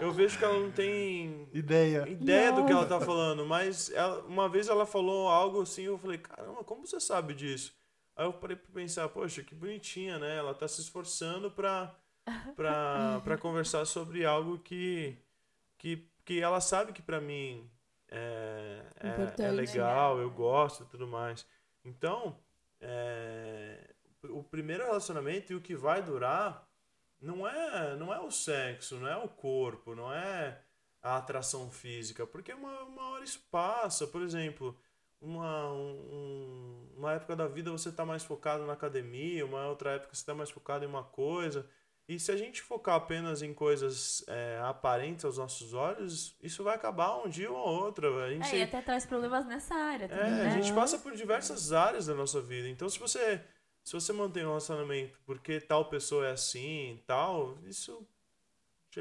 [0.00, 2.08] Eu vejo que ela não tem Ideia.
[2.08, 5.98] ideia do que ela tá falando, mas ela- uma vez ela falou algo assim, eu
[5.98, 7.74] falei, caramba, como você sabe disso?
[8.16, 10.36] Aí eu parei pra pensar, poxa, que bonitinha, né?
[10.36, 11.94] Ela tá se esforçando pra,
[12.54, 15.16] pra, pra conversar sobre algo que,
[15.78, 17.68] que, que ela sabe que pra mim
[18.08, 21.46] é, é, é legal, eu gosto e tudo mais.
[21.84, 22.38] Então,
[22.80, 23.94] é,
[24.30, 26.68] o primeiro relacionamento e o que vai durar
[27.20, 30.60] não é, não é o sexo, não é o corpo, não é
[31.02, 34.06] a atração física, porque uma, uma hora isso passa.
[34.06, 34.78] Por exemplo,
[35.24, 40.14] uma, um, uma época da vida você está mais focado na academia, uma outra época
[40.14, 41.68] você está mais focado em uma coisa.
[42.06, 46.74] E se a gente focar apenas em coisas é, aparentes aos nossos olhos, isso vai
[46.74, 48.18] acabar um dia ou outro.
[48.18, 50.46] A gente é, e até traz problemas nessa área também, é, né?
[50.48, 52.68] a gente passa por diversas áreas da nossa vida.
[52.68, 53.42] Então, se você
[53.82, 58.06] se você mantém um relacionamento porque tal pessoa é assim, tal, isso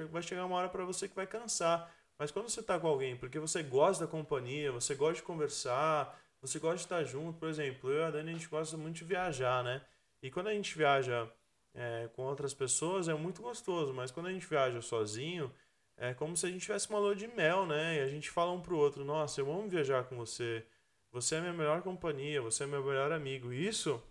[0.10, 1.90] vai chegar uma hora para você que vai cansar.
[2.24, 6.18] Mas quando você tá com alguém porque você gosta da companhia, você gosta de conversar,
[6.40, 8.96] você gosta de estar junto, por exemplo, eu e a Dani a gente gosta muito
[8.96, 9.82] de viajar, né?
[10.22, 11.30] E quando a gente viaja
[11.74, 15.52] é, com outras pessoas é muito gostoso, mas quando a gente viaja sozinho,
[15.98, 17.98] é como se a gente tivesse uma lua de mel, né?
[17.98, 20.66] E a gente fala um pro outro, nossa, eu amo viajar com você,
[21.12, 23.52] você é minha melhor companhia, você é meu melhor amigo.
[23.52, 24.02] Isso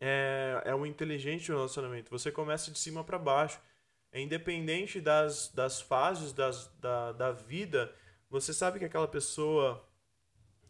[0.00, 2.08] é, é o inteligente relacionamento.
[2.08, 3.60] Você começa de cima para baixo.
[4.12, 7.92] É independente das, das fases das, da, da vida,
[8.30, 9.84] você sabe que aquela pessoa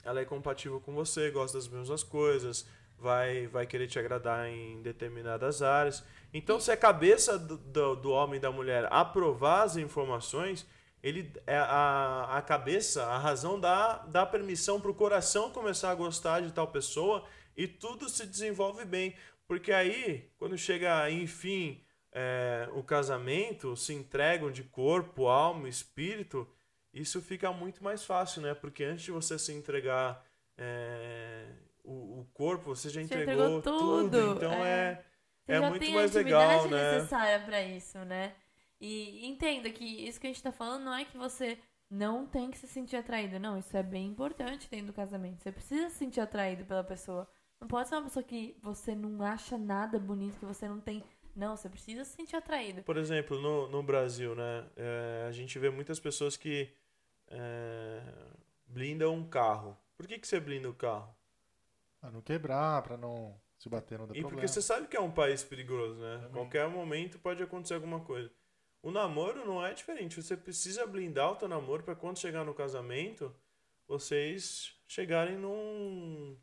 [0.04, 2.66] ela é compatível com você, gosta das mesmas coisas,
[2.98, 6.04] vai, vai querer te agradar em determinadas áreas.
[6.32, 10.66] Então, se a cabeça do, do, do homem e da mulher aprovar as informações,
[11.02, 15.94] ele é a, a cabeça, a razão dá, dá permissão para o coração começar a
[15.94, 17.24] gostar de tal pessoa
[17.56, 19.14] e tudo se desenvolve bem.
[19.46, 21.80] Porque aí, quando chega, enfim,
[22.18, 26.48] é, o casamento, se entregam de corpo, alma, espírito,
[26.90, 28.54] isso fica muito mais fácil, né?
[28.54, 30.24] Porque antes de você se entregar
[30.56, 31.46] é,
[31.84, 34.10] o, o, corpo, você já entregou, entregou tudo.
[34.10, 34.32] tudo.
[34.34, 35.04] Então é,
[35.46, 36.94] é, é muito mais legal, né?
[36.94, 38.34] necessária para isso, né?
[38.80, 41.58] E entenda que isso que a gente tá falando não é que você
[41.90, 43.38] não tem que se sentir atraído.
[43.38, 45.42] Não, isso é bem importante dentro do casamento.
[45.42, 47.28] Você precisa se sentir atraído pela pessoa.
[47.60, 51.04] Não pode ser uma pessoa que você não acha nada bonito, que você não tem.
[51.36, 52.82] Não, você precisa se sentir atraído.
[52.82, 54.66] Por exemplo, no, no Brasil, né?
[54.74, 56.72] É, a gente vê muitas pessoas que
[57.28, 58.00] é,
[58.66, 59.76] blindam um carro.
[59.96, 61.14] Por que, que você blinda o carro?
[62.00, 64.30] Pra não quebrar, pra não se bater, não dar E problema.
[64.30, 66.16] porque você sabe que é um país perigoso, né?
[66.16, 66.30] Também.
[66.32, 68.30] Qualquer momento pode acontecer alguma coisa.
[68.82, 70.22] O namoro não é diferente.
[70.22, 73.34] Você precisa blindar o teu namoro para quando chegar no casamento,
[73.86, 76.36] vocês chegarem num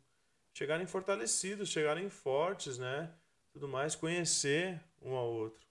[0.52, 3.12] chegarem fortalecidos, chegarem fortes, né?
[3.54, 5.64] Tudo mais, conhecer um ao outro.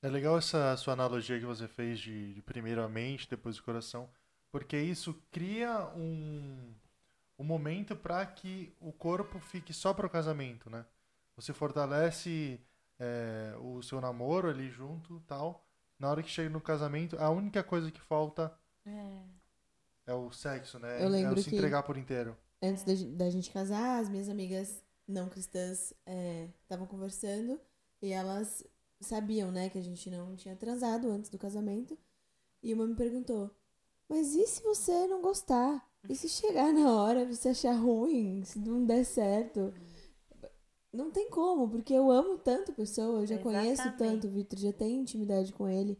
[0.00, 3.62] É legal essa sua analogia que você fez de, de primeiro a mente, depois o
[3.64, 4.08] coração,
[4.52, 6.72] porque isso cria um,
[7.38, 10.86] um momento para que o corpo fique só para o casamento, né?
[11.36, 12.60] Você fortalece
[13.00, 15.66] é, o seu namoro ali junto, tal.
[15.98, 19.22] Na hora que chega no casamento, a única coisa que falta é,
[20.06, 21.02] é o sexo, né?
[21.02, 22.36] Eu lembro é o se que- entregar por inteiro.
[22.62, 22.92] antes da,
[23.24, 25.92] da gente casar, as minhas amigas não cristãs
[26.62, 27.60] estavam conversando
[28.00, 28.64] e elas
[29.00, 31.96] sabiam, né, que a gente não tinha transado antes do casamento.
[32.62, 33.50] E uma me perguntou:
[34.08, 35.86] Mas e se você não gostar?
[36.08, 38.42] E se chegar na hora você achar ruim?
[38.44, 39.72] Se não der certo?
[40.92, 43.98] Não tem como, porque eu amo tanto a pessoa, eu já conheço Exatamente.
[43.98, 45.98] tanto o Victor, já tenho intimidade com ele.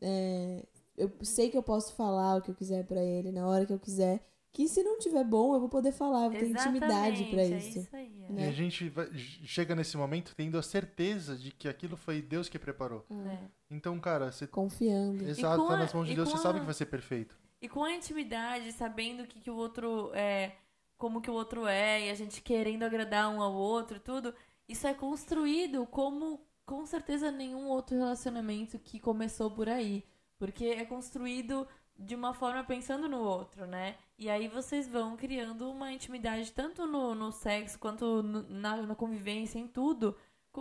[0.00, 3.64] É, eu sei que eu posso falar o que eu quiser pra ele na hora
[3.64, 4.26] que eu quiser.
[4.54, 7.68] Que se não tiver bom, eu vou poder falar, eu vou ter intimidade pra Exatamente,
[7.68, 7.78] isso.
[7.78, 8.24] É isso aí.
[8.28, 8.32] é.
[8.32, 8.46] Né?
[8.46, 12.48] E a gente vai- chega nesse momento tendo a certeza de que aquilo foi Deus
[12.48, 13.04] que preparou.
[13.10, 13.38] É.
[13.68, 15.24] Então, cara, você Confiando.
[15.28, 17.36] exato, tá nas mãos de Deus, você sabe que vai ser perfeito.
[17.60, 20.52] E com a intimidade, sabendo que, que o outro é,
[20.96, 24.32] como que o outro é, e a gente querendo agradar um ao outro, tudo,
[24.68, 30.04] isso é construído como com certeza nenhum outro relacionamento que começou por aí.
[30.38, 31.66] Porque é construído
[31.98, 33.96] de uma forma pensando no outro, né?
[34.18, 38.94] E aí vocês vão criando uma intimidade tanto no, no sexo quanto no- na, na
[38.94, 40.16] convivência, em tudo,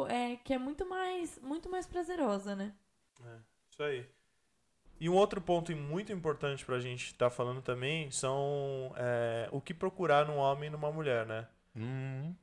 [0.09, 2.73] é, que é muito mais, muito mais prazerosa, né?
[3.23, 3.37] É,
[3.69, 4.05] isso aí.
[4.99, 9.73] E um outro ponto muito importante pra gente estar falando também são é, o que
[9.73, 11.47] procurar num homem e numa mulher, né?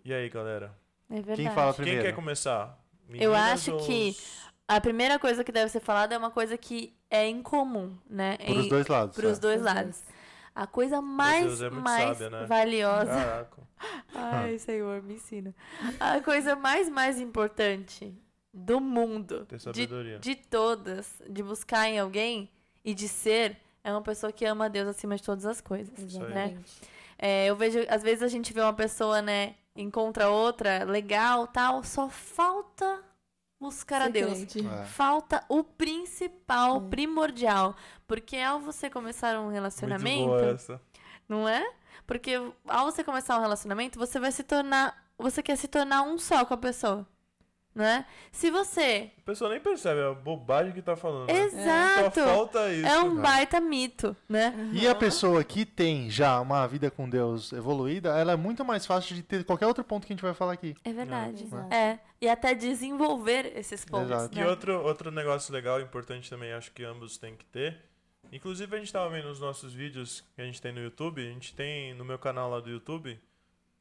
[0.05, 0.77] E aí, galera?
[1.09, 1.43] É verdade.
[1.43, 2.03] Quem fala Quem primeiro?
[2.05, 2.79] quer começar?
[3.09, 6.31] Eu Meninas acho ou que- os- A primeira coisa que deve ser falada é uma
[6.31, 8.37] coisa que é incomum, né?
[8.39, 9.17] Por os Em- dois lados.
[9.17, 9.41] pros é.
[9.41, 10.03] dois Os lados.
[10.61, 12.47] A coisa mais, é mais sábia, né?
[12.47, 13.07] valiosa.
[13.07, 13.63] Caraca.
[14.15, 15.55] Ai, Senhor, me ensina.
[15.99, 18.15] A coisa mais, mais importante
[18.53, 22.51] do mundo, de, de todas, de buscar em alguém
[22.85, 25.99] e de ser, é uma pessoa que ama a Deus acima de todas as coisas.
[25.99, 26.83] Exatamente.
[27.19, 31.83] É, eu vejo, às vezes a gente vê uma pessoa, né, encontra outra, legal, tal,
[31.83, 33.03] só falta
[33.61, 34.39] buscar a Deus.
[34.57, 34.85] É.
[34.87, 36.89] Falta o principal, É.
[36.89, 37.77] primordial.
[38.07, 40.81] Porque ao você começar um Muito relacionamento, boa essa.
[41.29, 41.65] não é?
[42.07, 42.33] Porque
[42.67, 44.97] ao você começar um relacionamento, você vai se tornar.
[45.19, 47.07] Você quer se tornar um só com a pessoa.
[47.75, 48.05] Né?
[48.33, 49.11] Se você.
[49.19, 51.29] A pessoa nem percebe a bobagem que tá falando.
[51.29, 51.41] né?
[51.41, 52.21] Exato!
[52.21, 52.87] Só falta isso.
[52.87, 53.23] É um né?
[53.23, 54.53] baita mito, né?
[54.73, 58.85] E a pessoa que tem já uma vida com Deus evoluída, ela é muito mais
[58.87, 60.75] fácil de ter qualquer outro ponto que a gente vai falar aqui.
[60.85, 61.45] É verdade.
[61.45, 61.73] Exato.
[61.73, 61.99] É.
[62.21, 64.11] E até desenvolver esses pontos.
[64.11, 64.35] Exato.
[64.37, 64.47] E Né?
[64.49, 67.79] outro, outro negócio legal e importante também, acho que ambos têm que ter.
[68.33, 71.21] Inclusive, a gente tava vendo os nossos vídeos que a gente tem no YouTube.
[71.27, 73.19] A gente tem no meu canal lá do YouTube.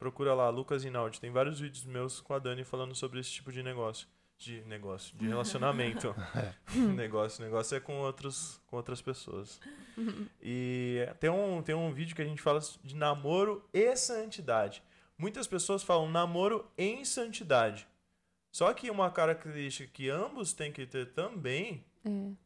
[0.00, 1.20] Procura lá, Lucas Inaldi.
[1.20, 4.08] Tem vários vídeos meus com a Dani falando sobre esse tipo de negócio.
[4.38, 6.16] De negócio, de relacionamento.
[6.96, 9.60] negócio, negócio é com, outros, com outras pessoas.
[10.40, 14.82] E tem um, tem um vídeo que a gente fala de namoro e santidade.
[15.18, 17.86] Muitas pessoas falam namoro em santidade.
[18.50, 21.84] Só que uma característica que ambos têm que ter também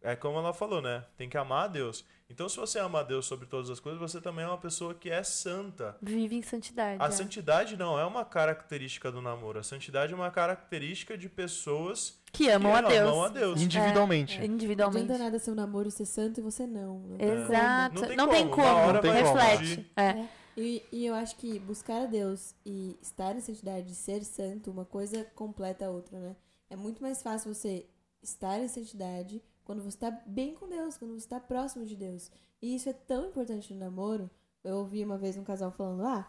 [0.03, 1.05] é como ela falou, né?
[1.17, 2.05] Tem que amar a Deus.
[2.35, 4.92] Então, se você ama a Deus sobre todas as coisas, você também é uma pessoa
[4.92, 5.97] que é santa.
[6.03, 7.01] Vive em santidade.
[7.01, 7.11] A é.
[7.12, 9.61] santidade não é uma característica do namoro.
[9.61, 13.09] A santidade é uma característica de pessoas Que que amam a Deus.
[13.09, 13.62] amam a Deus.
[13.62, 14.38] Individualmente.
[14.40, 15.05] Não Individualmente.
[15.05, 16.99] adianta nada ser um namoro ser santo e você não.
[16.99, 17.94] Não tem Exato.
[17.94, 18.57] Não tem Não tem como.
[18.57, 18.68] como.
[18.68, 19.59] Uma hora vai Reflete.
[19.59, 19.90] fugir.
[19.94, 20.12] É.
[20.14, 20.29] como.
[20.57, 24.85] E, e eu acho que buscar a Deus e estar em santidade, ser santo, uma
[24.85, 26.35] coisa completa a outra, né?
[26.68, 27.87] É muito mais fácil você
[28.20, 32.31] estar em santidade quando você está bem com Deus, quando você está próximo de Deus.
[32.62, 34.31] E isso é tão importante no namoro.
[34.62, 36.27] Eu ouvi uma vez um casal falando: ah,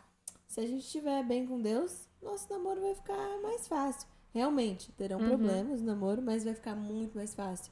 [0.47, 4.07] se a gente estiver bem com Deus, nosso namoro vai ficar mais fácil.
[4.33, 5.27] Realmente, terão Uhum.
[5.29, 7.71] problemas no namoro, mas vai ficar muito mais fácil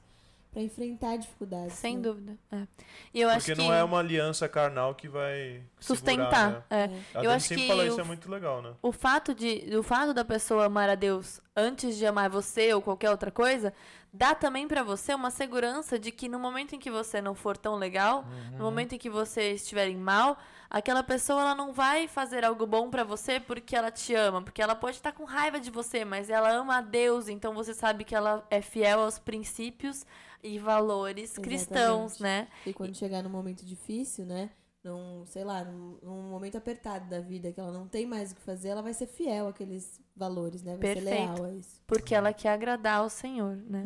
[0.50, 1.74] para enfrentar dificuldades.
[1.74, 2.02] Sem né?
[2.04, 2.38] dúvida.
[2.52, 2.68] É.
[3.14, 6.30] E eu acho Porque que não é uma aliança carnal que vai sustentar.
[6.30, 6.90] Segurar, né?
[7.14, 7.18] é.
[7.20, 8.74] A Eu acho sempre que fala o- isso, é muito legal, né?
[8.82, 12.82] O fato de o fato da pessoa amar a Deus antes de amar você ou
[12.82, 13.74] qualquer outra coisa,
[14.14, 17.58] dá também pra você uma segurança de que no momento em que você não for
[17.58, 18.58] tão legal, Uhum.
[18.58, 20.38] no momento em que você estiver em mal,
[20.70, 24.62] aquela pessoa ela não vai fazer algo bom pra você porque ela te ama, porque
[24.62, 28.04] ela pode estar com raiva de você, mas ela ama a Deus, então você sabe
[28.04, 30.06] que ela é fiel aos princípios
[30.44, 32.24] e valores cristãos, Exatamente.
[32.24, 32.48] né?
[32.66, 34.50] E quando chegar num momento difícil, né?
[34.84, 38.36] Num, sei lá, num, num momento apertado da vida, que ela não tem mais o
[38.36, 40.76] que fazer, ela vai ser fiel àqueles valores, né?
[40.76, 41.32] Vai ser Perfeito.
[41.32, 41.82] leal a isso.
[41.88, 43.84] Porque ela quer agradar ao Senhor, né?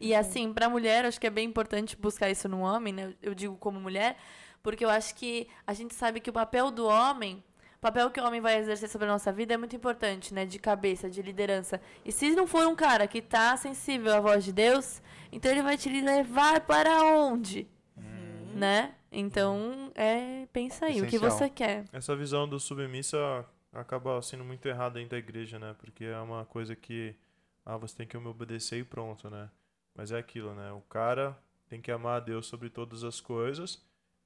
[0.00, 3.14] E assim, pra mulher, acho que é bem importante buscar isso no homem, né?
[3.20, 4.16] Eu digo como mulher,
[4.62, 7.42] porque eu acho que a gente sabe que o papel do homem,
[7.76, 10.46] o papel que o homem vai exercer sobre a nossa vida é muito importante, né?
[10.46, 11.80] De cabeça, de liderança.
[12.04, 15.62] E se não for um cara que tá sensível à voz de Deus, então ele
[15.62, 17.68] vai te levar para onde?
[18.56, 18.94] Né?
[19.10, 21.84] Então, é, pensa aí, o que você quer.
[21.92, 25.74] Essa visão do submissa acaba sendo muito errada dentro da igreja, né?
[25.78, 27.14] Porque é uma coisa que
[27.64, 29.50] ah, você tem que me obedecer e pronto, né?
[29.94, 30.72] Mas é aquilo, né?
[30.72, 31.36] O cara
[31.68, 33.82] tem que amar a Deus sobre todas as coisas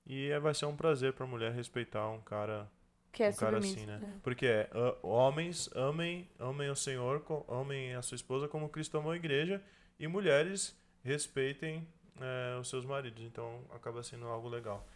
[0.07, 2.71] e é- vai ser um prazer pra mulher respeitar um cara,
[3.13, 4.01] Que é um cara assim, né?
[4.23, 9.13] Porque é, ah, homens amem, amem o Senhor, amem a sua esposa como Cristo amou
[9.13, 9.63] a igreja
[9.99, 11.87] e mulheres respeitem
[12.21, 13.23] eh, os seus maridos.
[13.23, 14.87] Então acaba sendo algo legal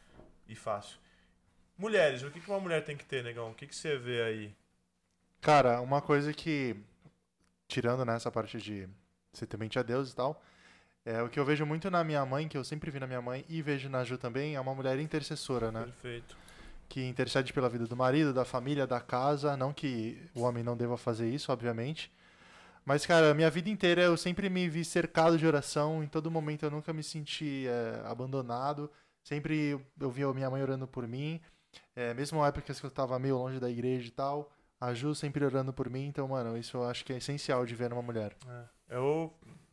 [0.48, 0.98] e fácil.
[1.76, 3.50] Mulheres, o que que uma mulher tem que ter, negão?
[3.50, 4.54] O que que você vê aí?
[5.40, 6.76] Cara, uma coisa que,
[7.66, 8.88] tirando nessa parte de
[9.32, 10.40] ser temente a Deus e tal,
[11.04, 13.20] é o que eu vejo muito na minha mãe, que eu sempre vi na minha
[13.20, 15.82] mãe e vejo na Ju também, é uma mulher intercessora, né?
[15.82, 16.36] Perfeito.
[16.88, 19.56] Que intercede pela vida do marido, da família, da casa.
[19.56, 22.10] Não que o homem não deva fazer isso, obviamente.
[22.84, 26.02] Mas, cara, a minha vida inteira eu sempre me vi cercado de oração.
[26.02, 28.90] Em todo momento eu nunca me senti é, abandonado.
[29.22, 31.40] Sempre eu via minha mãe orando por mim.
[31.96, 34.52] É, mesmo épocas que eu tava meio longe da igreja e tal.
[34.78, 36.06] A Ju sempre orando por mim.
[36.06, 38.36] Então, mano, isso eu acho que é essencial de ver numa mulher.
[38.46, 39.32] É, eu,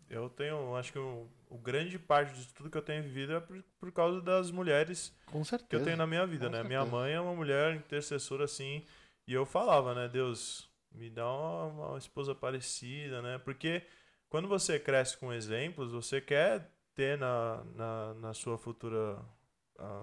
[0.09, 3.41] eu tenho, acho que o, o grande parte de tudo que eu tenho vivido é
[3.41, 5.69] por, por causa das mulheres Com certeza.
[5.69, 6.59] que eu tenho na minha vida, Com né?
[6.59, 6.81] certeza.
[6.83, 8.85] Minha mãe é uma mulher intercessora assim,
[9.27, 13.37] e eu falava, né, Deus, me dá uma, uma esposa parecida, né?
[13.39, 13.83] Porque
[14.29, 19.23] quando você cresce com exemplos, você quer ter na, na, na sua futura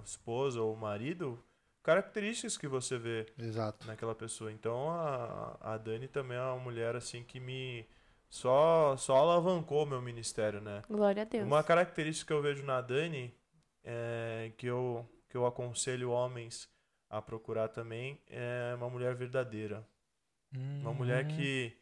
[0.05, 1.43] esposa ou marido
[1.83, 3.87] características que você vê Exato.
[3.87, 4.53] naquela pessoa.
[4.53, 7.87] Então a, a Dani também é uma mulher assim que me
[8.29, 10.83] só só alavancou meu ministério, né?
[10.89, 11.47] Glória a Deus.
[11.47, 13.35] Uma característica que eu vejo na Dani
[13.83, 16.69] é que eu que eu aconselho homens
[17.09, 19.87] a procurar também é uma mulher verdadeira,
[20.53, 21.29] uma mulher Hum.
[21.29, 21.77] que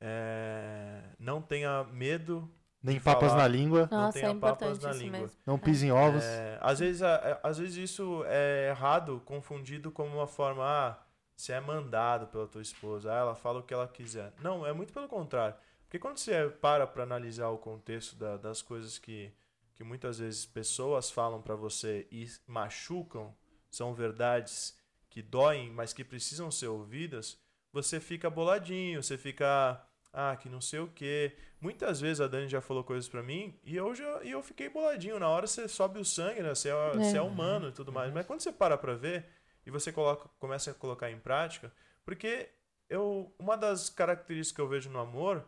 [0.00, 2.50] é, não tenha medo,
[2.82, 3.42] Nem papas falar.
[3.42, 5.20] na língua, não Nossa, é tenha papas importante na isso língua.
[5.20, 5.36] mesmo.
[5.46, 6.24] não pise em ovos.
[6.24, 10.98] É, às, vezes, é, às vezes isso é errado, confundido como uma forma, ah,
[11.36, 14.32] você é mandado pela tua esposa, ah, ela fala o que ela quiser.
[14.40, 15.54] Não, é muito pelo contrário.
[15.84, 19.30] Porque quando você para para analisar o contexto da- das coisas que,
[19.74, 23.34] que muitas vezes pessoas falam para você e machucam,
[23.70, 24.76] são verdades
[25.10, 27.38] que doem, mas que precisam ser ouvidas,
[27.72, 31.34] você fica boladinho, você fica ah, que não sei o quê.
[31.60, 34.68] Muitas vezes a Dani já falou coisas pra mim e eu, já, e eu fiquei
[34.68, 35.18] boladinho.
[35.18, 36.54] Na hora você sobe o sangue, né?
[36.54, 38.12] Você é, você é humano e tudo mais.
[38.12, 39.26] Mas quando você para pra ver
[39.64, 41.72] e você coloca, começa a colocar em prática,
[42.04, 42.50] porque
[42.88, 45.46] eu, uma das características que eu vejo no amor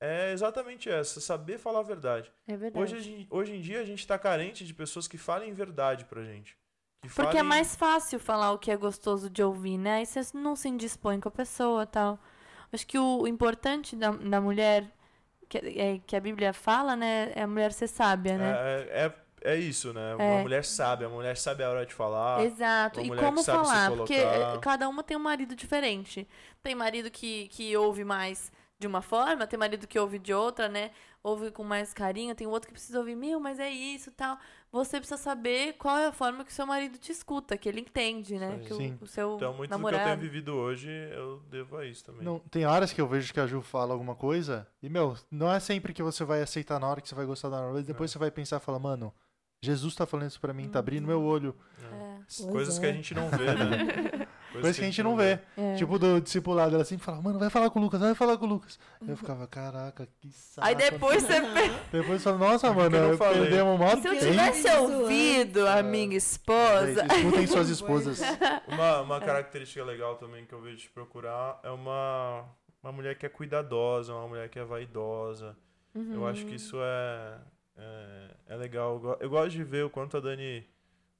[0.00, 2.30] é exatamente essa, saber falar a verdade.
[2.46, 2.94] É verdade.
[2.94, 6.56] Hoje, hoje em dia a gente tá carente de pessoas que falem verdade pra gente.
[7.08, 9.96] Que Porque é mais fácil falar o que é gostoso de ouvir, né?
[9.96, 12.18] Aí você não se indispõe com a pessoa tal.
[12.72, 14.90] Acho que o importante da, da mulher,
[15.48, 17.32] que, é, que a Bíblia fala, né?
[17.34, 18.52] É a mulher ser sábia, né?
[18.56, 19.04] É,
[19.44, 20.12] é, é isso, né?
[20.12, 20.14] É.
[20.14, 22.42] Uma mulher sabe, a mulher sabe a hora de falar.
[22.42, 23.00] Exato.
[23.00, 23.90] uma E como falar?
[23.92, 26.26] Porque eh, cada uma tem um marido diferente.
[26.62, 30.68] Tem marido que, que ouve mais de uma forma, tem marido que ouve de outra,
[30.68, 30.90] né?
[31.22, 34.36] Ouve com mais carinho, tem outro que precisa ouvir, meu, mas é isso tal.
[34.70, 37.80] Você precisa saber qual é a forma que o seu marido te escuta, que ele
[37.80, 38.58] entende, né?
[38.58, 38.64] Sim.
[38.64, 38.98] Que o- Sim.
[39.00, 40.04] o, seu Então, muito do que eu namorado.
[40.04, 42.22] tenho vivido hoje, eu devo a isso também.
[42.24, 45.50] Não, tem horas que eu vejo que a Ju fala alguma coisa e, meu, não
[45.50, 47.86] é sempre que você vai aceitar na hora que você vai gostar da hora, mas
[47.86, 49.14] depois você vai pensar e falar, mano,
[49.62, 51.54] Jesus tá falando isso pra mim, tá abrindo meu olho.
[51.90, 52.14] É.
[52.26, 52.80] Pois Coisas é.
[52.80, 54.23] que a gente não vê, né?
[54.60, 55.38] Coisa que a gente não vê.
[55.56, 55.74] É.
[55.76, 58.46] Tipo, do discipulado, ela sempre fala, mano, vai falar com o Lucas, vai falar com
[58.46, 58.78] o Lucas.
[59.06, 60.66] Eu ficava, caraca, que saco.
[60.66, 61.34] Aí depois você.
[61.92, 65.82] Depois fala, nossa, Por mano, eu perdemos mó Se eu tivesse Isso ouvido a É.
[65.82, 67.02] minha esposa.
[67.02, 68.20] Gente, Escutem suas esposas.
[68.68, 72.44] Uma, uma característica legal também que eu vejo de procurar é uma,
[72.82, 75.56] uma mulher que é cuidadosa, uma mulher que é vaidosa.
[76.12, 77.38] Eu acho que isso é,
[77.76, 79.16] é, é legal.
[79.20, 80.66] Eu gosto de ver o quanto a Dani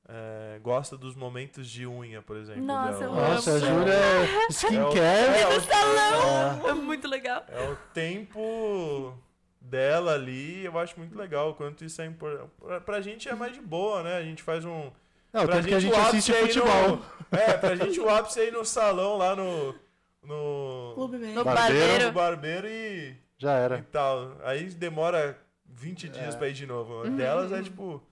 [0.09, 2.63] é, gosta dos momentos de unha, por exemplo.
[2.63, 3.05] Nossa, dela.
[3.05, 3.21] eu amo.
[3.35, 5.41] Nossa, a Júlia é skincare.
[5.41, 6.67] É o- No salão!
[6.67, 6.71] É.
[6.71, 7.45] É muito legal.
[7.49, 9.15] É o tempo
[9.61, 12.51] dela ali, eu acho muito legal o quanto isso é importante.
[12.61, 14.17] Pra, pra gente é mais de boa, né?
[14.17, 14.91] A gente faz um.
[15.33, 16.91] Não, pra tanto que a gente o assiste futebol.
[16.91, 17.05] No,
[17.39, 19.75] é, pra gente o ápice aí no salão, lá no.
[20.23, 20.93] No.
[20.95, 21.35] Clube mesmo.
[21.35, 22.07] No Barbeiro.
[22.07, 23.87] no barbeiro e, Já e era.
[23.93, 24.33] tal.
[24.45, 25.37] Aí demora
[25.67, 26.39] 20 dias É.
[26.39, 27.03] pra ir de novo.
[27.03, 27.17] Uhum.
[27.17, 28.03] Delas é tipo.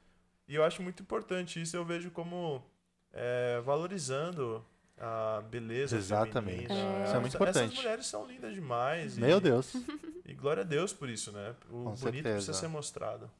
[0.52, 2.62] E eu acho muito importante isso, eu vejo como
[3.10, 4.62] é, valorizando
[4.98, 5.96] a beleza.
[5.96, 6.66] Exatamente.
[6.66, 6.74] feminina.
[6.74, 7.04] É.
[7.04, 7.76] Isso é muito Essas importante.
[7.76, 9.16] mulheres são lindas demais.
[9.16, 9.72] Meu e, Deus.
[10.32, 11.54] E glória a Deus por isso, né?
[11.68, 12.34] O Com bonito certeza.
[12.34, 13.30] precisa ser mostrado.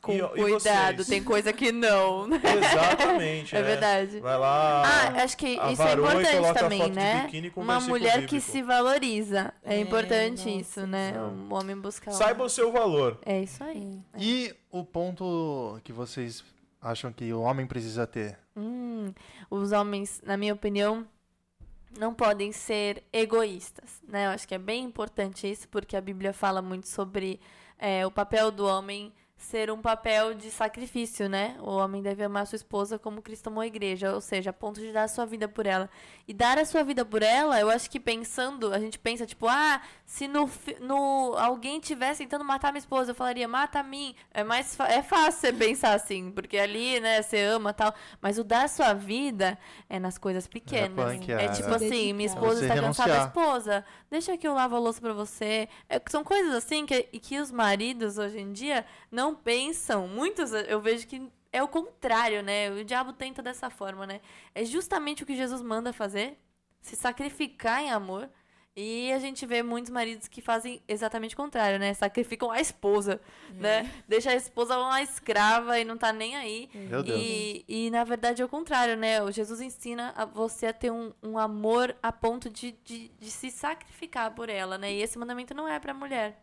[0.00, 1.08] Com E- e cuidado, vocês?
[1.08, 2.28] tem coisa que não.
[2.32, 3.54] Exatamente.
[3.56, 3.66] É né?
[3.66, 4.20] verdade.
[4.20, 4.82] Vai lá.
[4.86, 7.28] Ah, acho que isso é e importante também, né?
[7.56, 8.46] Uma mulher que bíblico.
[8.52, 9.52] se valoriza.
[9.64, 11.10] É, É, importante nossa, isso, né?
[11.10, 11.46] isso.
[11.50, 12.12] O homem buscar.
[12.12, 13.18] Saiba o seu valor.
[13.26, 13.98] É isso aí.
[14.16, 16.44] E o ponto que vocês
[16.80, 18.38] acham que o homem precisa ter?
[18.56, 19.12] Hum,
[19.50, 21.04] os homens, na minha opinião,
[21.96, 24.26] não podem ser egoístas, né?
[24.26, 27.40] Eu acho que é bem importante isso, porque a Bíblia fala muito sobre
[27.78, 31.56] é, o papel do homem ser um papel de sacrifício, né?
[31.60, 34.80] O homem deve amar sua esposa como Cristo amou a igreja, ou seja, a ponto
[34.80, 35.88] de dar a sua vida por ela.
[36.26, 39.46] E dar a sua vida por ela, eu acho que pensando, a gente pensa tipo,
[39.46, 44.14] ah, se no, no alguém tivesse tentando matar minha esposa, eu falaria, mata a mim.
[44.34, 48.44] É mais é fácil você pensar assim, porque ali, né, você ama tal, mas o
[48.44, 49.56] dar a sua vida
[49.88, 51.12] é nas coisas pequenas.
[51.12, 51.48] punk, É, é.
[51.48, 55.12] tipo Se assim, minha esposa está cansada, esposa, deixa que eu lavo a louça pra
[55.12, 55.68] você.
[55.88, 60.06] É, são coisas assim que, e que os maridos hoje em dia não pensam.
[60.08, 62.70] Muitos eu vejo que é o contrário, né?
[62.70, 64.20] O diabo tenta dessa forma, né?
[64.54, 66.38] É justamente o que Jesus manda fazer,
[66.80, 68.28] se sacrificar em amor.
[68.80, 71.92] E a gente vê muitos maridos que fazem exatamente o contrário, né?
[71.94, 73.20] Sacrificam a esposa,
[73.54, 73.92] né?
[74.06, 76.70] Deixa a esposa uma escrava e não tá nem aí.
[76.72, 77.20] Meu Deus.
[77.20, 79.20] E, e na verdade é o contrário, né?
[79.20, 83.30] O Jesus ensina a você a ter um, um amor a ponto de, de, de
[83.32, 84.92] se sacrificar por ela, né?
[84.92, 86.40] E esse mandamento não é pra mulher.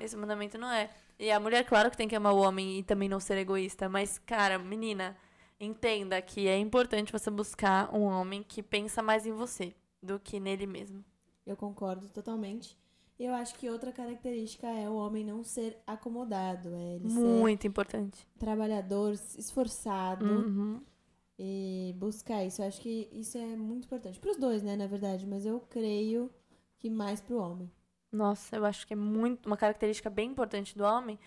[0.00, 0.88] Esse mandamento não é.
[1.18, 3.88] E a mulher, claro que tem que amar o homem e também não ser egoísta.
[3.88, 5.16] Mas, cara, menina,
[5.58, 10.38] entenda que é importante você buscar um homem que pensa mais em você do que
[10.38, 11.04] nele mesmo.
[11.44, 12.76] Eu concordo totalmente.
[13.18, 17.18] E eu acho que outra característica é o homem não ser acomodado, é ele ser
[17.18, 18.24] Muito importante.
[18.38, 20.80] trabalhador, esforçado Uhum.
[21.36, 22.62] e buscar isso.
[22.62, 25.58] Eu acho que isso é muito importante para os dois, né, na verdade, mas eu
[25.68, 26.30] creio
[26.76, 27.68] que mais pro homem.
[28.12, 31.18] Nossa, eu acho que é muito uma característica bem importante do homem,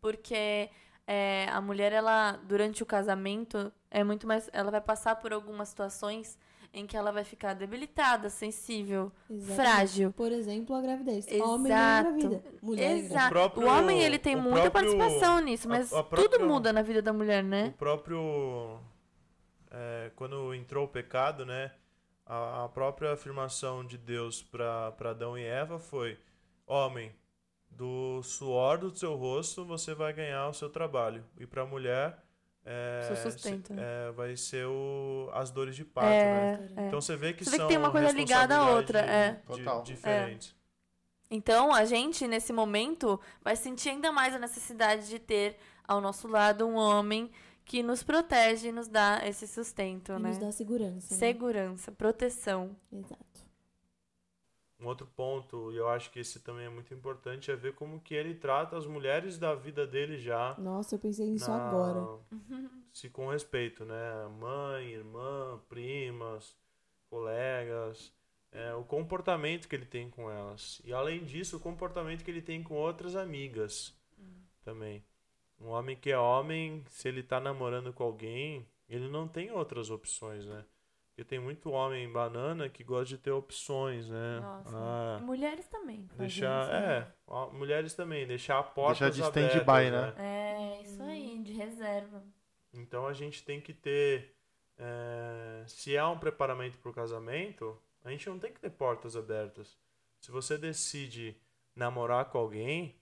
[0.00, 0.70] porque
[1.06, 4.48] é, a mulher, ela, durante o casamento, é muito mais.
[4.52, 6.38] Ela vai passar por algumas situações
[6.72, 9.56] em que ela vai ficar debilitada, sensível, Exatamente.
[9.56, 10.12] frágil.
[10.12, 11.26] Por exemplo, a gravidez.
[11.26, 11.50] Exato.
[11.50, 13.06] Homem não engravida, mulher engravida.
[13.14, 13.28] Exato.
[13.30, 16.46] próprio- o homem ele tem o muita próprio- participação nisso, a- mas a tudo própria-
[16.46, 17.74] muda na vida da mulher, O né?
[17.76, 18.78] próprio.
[19.72, 21.72] é, quando entrou o pecado, né?
[22.26, 26.16] A, a própria afirmação de Deus para Adão e Eva foi:
[26.70, 27.12] Homem,
[27.70, 31.24] do suor do seu rosto você vai ganhar o seu trabalho.
[31.38, 32.18] E para a mulher.
[32.64, 33.82] É, sustento, se- né?
[33.82, 36.68] é, vai ser o, as dores de parto, É, né?
[36.76, 36.86] é.
[36.88, 39.32] Então você vê que Você vê que são tem uma coisa ligada à outra, é.
[39.46, 39.82] Total.
[39.82, 40.54] diferentes.
[41.30, 45.56] Então, a gente, nesse momento, vai sentir ainda mais a necessidade de ter
[45.88, 47.30] ao nosso lado um homem
[47.64, 50.28] que nos protege e nos dá esse sustento, E né?
[50.28, 51.14] nos dá segurança.
[51.14, 51.18] né?
[51.18, 52.76] Segurança, proteção.
[52.92, 53.24] Exato.
[54.80, 58.00] Um outro ponto, e eu acho que esse também é muito importante, é ver como
[58.00, 60.54] que ele trata as mulheres da vida dele já.
[60.58, 62.18] Nossa, eu pensei nisso na- agora.
[62.92, 64.26] Se com respeito, né?
[64.40, 66.56] Mãe, irmã, primas,
[67.08, 68.12] colegas.
[68.52, 70.80] é, o comportamento que ele tem com elas.
[70.84, 73.94] E além disso, o comportamento que ele tem com outras amigas
[74.64, 75.04] também.
[75.60, 79.88] Um homem que é homem, se ele tá namorando com alguém, ele não tem outras
[79.88, 80.64] opções, né?
[81.20, 84.40] Porque tem muito homem banana que gosta de ter opções, né?
[84.40, 84.70] Nossa.
[84.74, 86.08] Ah, mulheres também.
[86.16, 86.96] Deixar, isso, né?
[86.96, 90.14] é, ó, mulheres também, deixar portas Deixar de abertas, stand-by, né?
[90.16, 92.22] É, isso aí, de reserva.
[92.72, 94.34] Então a gente tem que ter,
[94.78, 99.14] é, se há um preparamento para o casamento, a gente não tem que ter portas
[99.14, 99.76] abertas.
[100.22, 101.36] Se você decide
[101.76, 102.96] namorar com alguém,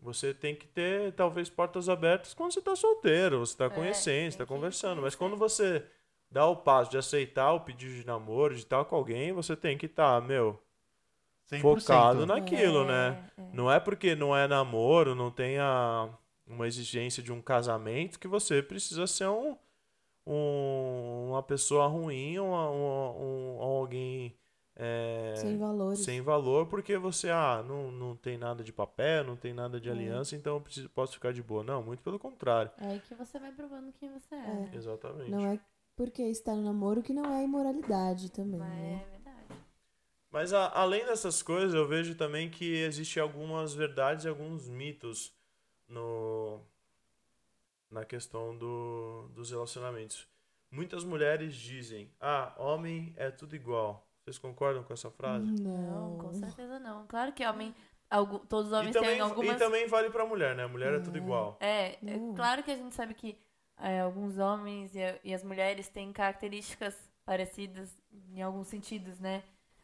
[0.00, 4.22] você tem que ter talvez portas abertas quando você está solteiro, você está É, conhecendo,
[4.32, 5.02] você está conversando.
[5.02, 5.86] Mas quando você
[6.30, 9.76] dá o passo de aceitar o pedido de namoro, de estar com alguém, você tem
[9.76, 10.58] que estar, meu,
[11.46, 11.60] 100%.
[11.60, 13.30] focado naquilo, É, né?
[13.36, 13.42] é.
[13.52, 16.08] Não é porque não é namoro, não tem a,
[16.46, 19.56] uma exigência de um casamento que você precisa ser um,
[20.26, 24.36] um- uma pessoa ruim ou uma- uma- um, alguém
[24.82, 25.98] é, Sem valores.
[26.00, 29.88] sem valor porque você ah, não, não tem nada de papel, não tem nada de
[29.90, 29.92] É.
[29.92, 31.62] aliança, então eu preciso, posso ficar de boa.
[31.62, 32.70] Não, muito pelo contrário.
[32.78, 34.70] É aí que você vai provando quem você é.
[34.72, 35.30] Exatamente.
[35.30, 35.58] Não é
[36.00, 39.04] porque está no namoro que não é imoralidade também, Mas né?
[39.06, 39.60] é verdade.
[40.30, 45.34] Mas a- além dessas coisas, eu vejo também que existe algumas verdades e alguns mitos
[45.86, 46.58] no
[47.90, 50.26] na questão do, dos relacionamentos.
[50.70, 54.06] Muitas mulheres dizem: "Ah, homem é tudo igual".
[54.22, 55.50] Vocês concordam com essa frase?
[55.60, 57.06] Não, com certeza não.
[57.08, 57.74] Claro que homem.
[58.08, 59.56] algu- todos os E homens também, têm algumas.
[59.56, 60.66] e também vale pra mulher, né?
[60.66, 61.20] Mulher é tudo É.
[61.20, 61.56] igual.
[61.60, 63.36] É, é claro que a gente sabe que
[63.80, 67.96] é, alguns homens e, e as mulheres têm características parecidas
[68.32, 69.42] em alguns sentidos, né?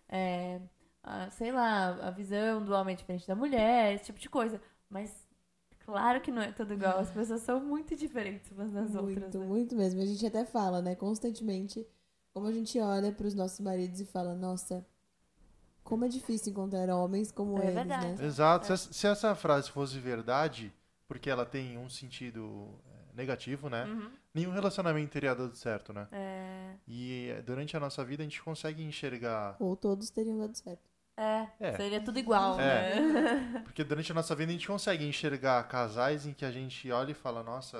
[0.08, 0.60] É,
[1.02, 4.60] a- sei lá, a visão do homem é diferente da mulher, esse tipo de coisa.
[4.88, 5.26] Mas
[5.84, 6.98] claro que não é tudo igual.
[6.98, 9.34] As pessoas são muito diferentes umas das muito, outras.
[9.34, 9.46] né?
[9.46, 10.00] muito mesmo.
[10.02, 11.86] A gente até fala, né, constantemente,
[12.32, 14.84] como a gente olha para os nossos maridos e fala, nossa,
[15.82, 18.20] como é difícil encontrar homens como É eles, verdade.
[18.20, 18.26] né?
[18.26, 18.66] Exato.
[18.66, 20.72] Se essa- Se essa frase fosse verdade,
[21.08, 23.84] porque ela tem um sentido é, negativo, né?
[23.84, 24.10] Uhum.
[24.34, 26.06] Nenhum relacionamento teria dado certo, né?
[26.12, 29.56] É, E é, durante a nossa vida a gente consegue enxergar.
[29.58, 30.82] Ou todos teriam dado certo.
[31.16, 31.76] é, É.
[31.76, 33.00] seria tudo igual, É.
[33.00, 33.62] né?
[33.64, 37.10] Porque durante a nossa vida a gente consegue enxergar casais em que a gente olha
[37.12, 37.78] e fala, nossa,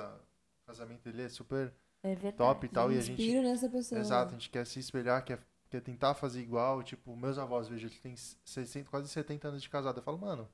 [0.65, 1.73] o casamento dele é super
[2.03, 2.91] É top e tal.
[2.91, 3.21] Eu E a gente.
[3.23, 4.01] inspiro nessa pessoa.
[4.01, 6.83] Exato, a gente quer se espelhar, quer, quer tentar fazer igual.
[6.83, 9.99] Tipo, meus avós, vejo, eles têm 60, quase 70 anos de casado.
[9.99, 10.49] Eu falo, mano,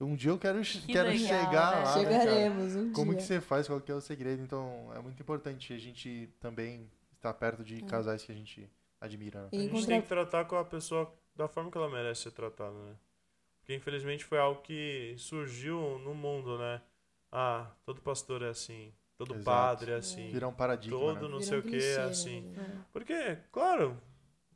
[0.00, 1.84] um dia eu quero, Que quero legal, chegar né?
[1.84, 1.96] lá.
[1.96, 2.20] né?
[2.20, 3.20] Chegaremos um Como dia.
[3.20, 3.66] que você faz?
[3.66, 4.42] Qual que é o segredo?
[4.42, 7.86] Então, é muito importante a gente também estar perto de É.
[7.86, 8.70] casais que a gente
[9.00, 9.42] admira.
[9.42, 9.48] né?
[9.52, 12.76] A gente tem que tratar com a pessoa da forma que ela merece ser tratada,
[12.76, 12.94] né?
[13.60, 16.80] Porque infelizmente foi algo que surgiu no mundo, né?
[17.30, 19.44] Ah, todo pastor é assim, todo Exato.
[19.44, 21.20] padre é assim, Virar um paradigma, todo né?
[21.28, 22.40] não Vira sei um o que clichê, é né, assim.
[22.56, 22.84] né?
[22.92, 23.96] Porque, claro,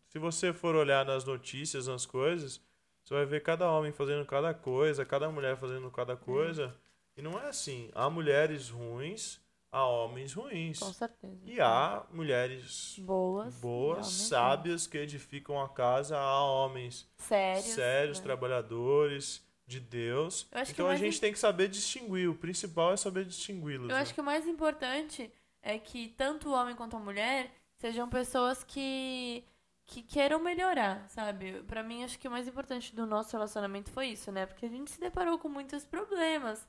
[0.08, 2.60] se você for olhar nas notícias, nas coisas,
[3.04, 6.74] você vai ver cada homem fazendo cada coisa, cada mulher fazendo cada coisa.
[7.16, 7.90] E não é assim.
[7.94, 9.38] Há mulheres ruins,
[9.70, 10.78] há homens ruins.
[10.80, 11.38] Com certeza.
[11.44, 13.54] E há mulheres Boas.
[13.60, 17.64] boas, sábias que edificam a casa, há homens Sérios.
[17.66, 18.24] sérios, né?
[18.24, 20.46] trabalhadores de Deus.
[20.68, 22.28] Então a gente im- tem que saber distinguir.
[22.28, 23.88] O principal é saber distingui-los.
[23.90, 24.00] Eu né?
[24.02, 25.30] acho que o mais importante
[25.62, 29.44] é que tanto o homem quanto a mulher sejam pessoas que
[29.86, 31.62] que queiram melhorar, sabe?
[31.64, 34.46] Pra mim acho que o mais importante do nosso relacionamento foi isso, né?
[34.46, 36.66] Porque a gente se deparou com muitos problemas.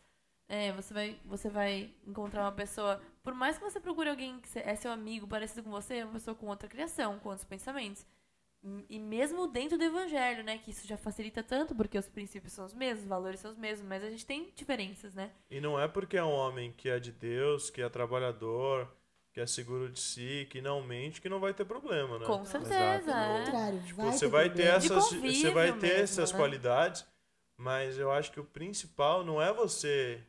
[0.47, 4.59] É, você vai você vai encontrar uma pessoa, por mais que você procure alguém que
[4.59, 8.05] é seu amigo, parecido com você, é uma pessoa com outra criação, com outros pensamentos.
[8.89, 10.57] E mesmo dentro do evangelho, né?
[10.57, 13.57] Que isso já facilita tanto, porque os princípios são os mesmos, os valores são os
[13.57, 15.31] mesmos, mas a gente tem diferenças, né?
[15.49, 18.91] E não é porque é um homem que é de Deus, que é trabalhador,
[19.35, 22.25] que é seguro de si, que não mente, que não vai ter problema, né?
[22.25, 23.03] Com certeza, Exato.
[23.03, 23.43] Pelo é.
[23.43, 24.77] contrário, Tipo, vai você ter vai ter problema.
[24.77, 26.37] Essas, você vai ter mesmo, essas né?
[26.37, 27.05] qualidades,
[27.57, 30.23] mas eu acho que o principal não é você,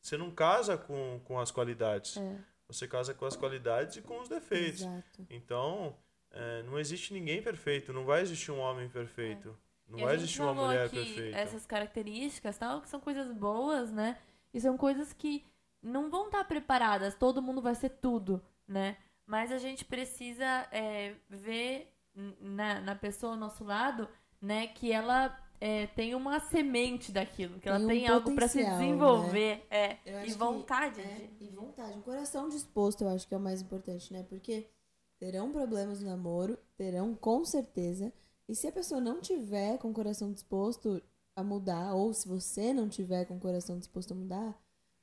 [0.00, 2.38] você não casa com, com as qualidades, É.
[2.66, 4.80] você casa com as qualidades e com os defeitos.
[4.80, 5.26] Exato.
[5.28, 5.94] Então,
[6.30, 9.54] é, não existe ninguém perfeito, não vai existir um homem perfeito,
[9.86, 10.00] não É.
[10.00, 11.36] E a vai existir uma mulher perfeita.
[11.36, 14.16] Essas características, tal, que são coisas boas, né?
[14.54, 15.44] E são coisas que
[15.82, 18.96] não vão estar preparadas, todo mundo vai ser tudo, né?
[19.26, 21.92] Mas a gente precisa é, ver
[22.40, 24.08] na, na pessoa ao nosso lado,
[24.40, 28.46] né, que ela é, tem uma semente daquilo, que ela Tem um tem algo pra
[28.48, 28.70] se né?
[28.70, 29.66] desenvolver.
[29.70, 31.44] É, Eu acho e que- vontade É, de.
[31.44, 31.96] e vontade.
[31.98, 34.22] Um coração disposto, eu acho que é o mais importante, né?
[34.28, 34.68] Porque
[35.18, 38.12] terão problemas no namoro, terão com certeza.
[38.48, 41.02] E se a pessoa não tiver com o coração disposto
[41.34, 44.54] a mudar, ou se você não tiver com o coração disposto a mudar,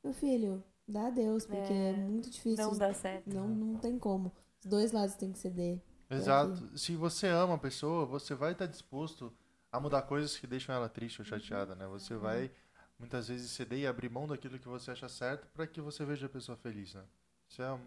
[0.04, 2.66] meu filho, dá adeus, porque é, É, muito difícil.
[2.66, 3.30] Não dá certo.
[3.34, 4.32] Não, não tem como.
[4.60, 5.82] Os dois lados têm que ceder.
[6.10, 6.78] Exato.
[6.78, 9.34] Se você ama a pessoa, você vai estar disposto
[9.72, 11.88] a mudar coisas que deixam ela triste ou chateada, né?
[11.88, 12.51] Você vai
[12.99, 16.28] muitas vezes ceder e abrir mão daquilo que você acha certo para que você veja
[16.28, 17.04] a pessoa feliz, né?
[17.49, 17.80] Isso é o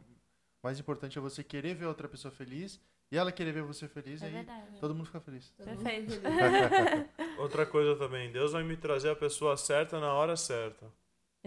[0.63, 3.87] mais importante é você querer ver a outra pessoa feliz e ela querer ver você
[3.87, 4.81] feliz É e aí verdade.
[4.81, 5.53] todo mundo fica feliz.
[5.57, 6.13] Perfeito.
[6.13, 6.21] feliz.
[7.39, 10.91] Outra coisa também, Deus vai me trazer a pessoa certa na hora certa.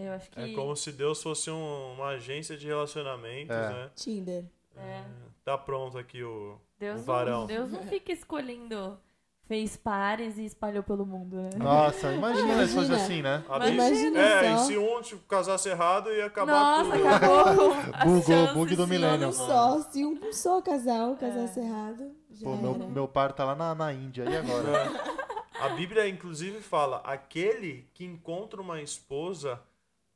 [0.06, 0.40] Eu acho que.
[0.40, 3.68] É como se Deus fosse um- uma agência de relacionamentos, É.
[3.70, 3.90] né?
[3.94, 4.44] Tinder.
[4.76, 5.02] É.
[5.44, 7.40] Tá pronto aqui o, Deus o varão.
[7.40, 8.98] não, Deus não fica escolhendo.
[9.46, 11.50] Fez pares e espalhou pelo mundo, né?
[11.56, 12.96] Nossa, imagina, se fosse Imagina.
[12.96, 13.44] assim, né?
[13.48, 14.62] Mas imagina é, só.
[14.62, 17.08] e se um tipo, casasse errado, ia acabar Nossa, tudo.
[17.08, 17.74] acabou.
[18.06, 19.26] Bugou, chances bug do milênio.
[19.28, 21.64] Um só, se um só casal casasse É.
[21.64, 24.70] errado, já Pô, meu, meu par tá lá na, na Índia, e agora?
[25.56, 25.64] É.
[25.64, 29.60] A Bíblia, inclusive, fala: aquele que encontra uma esposa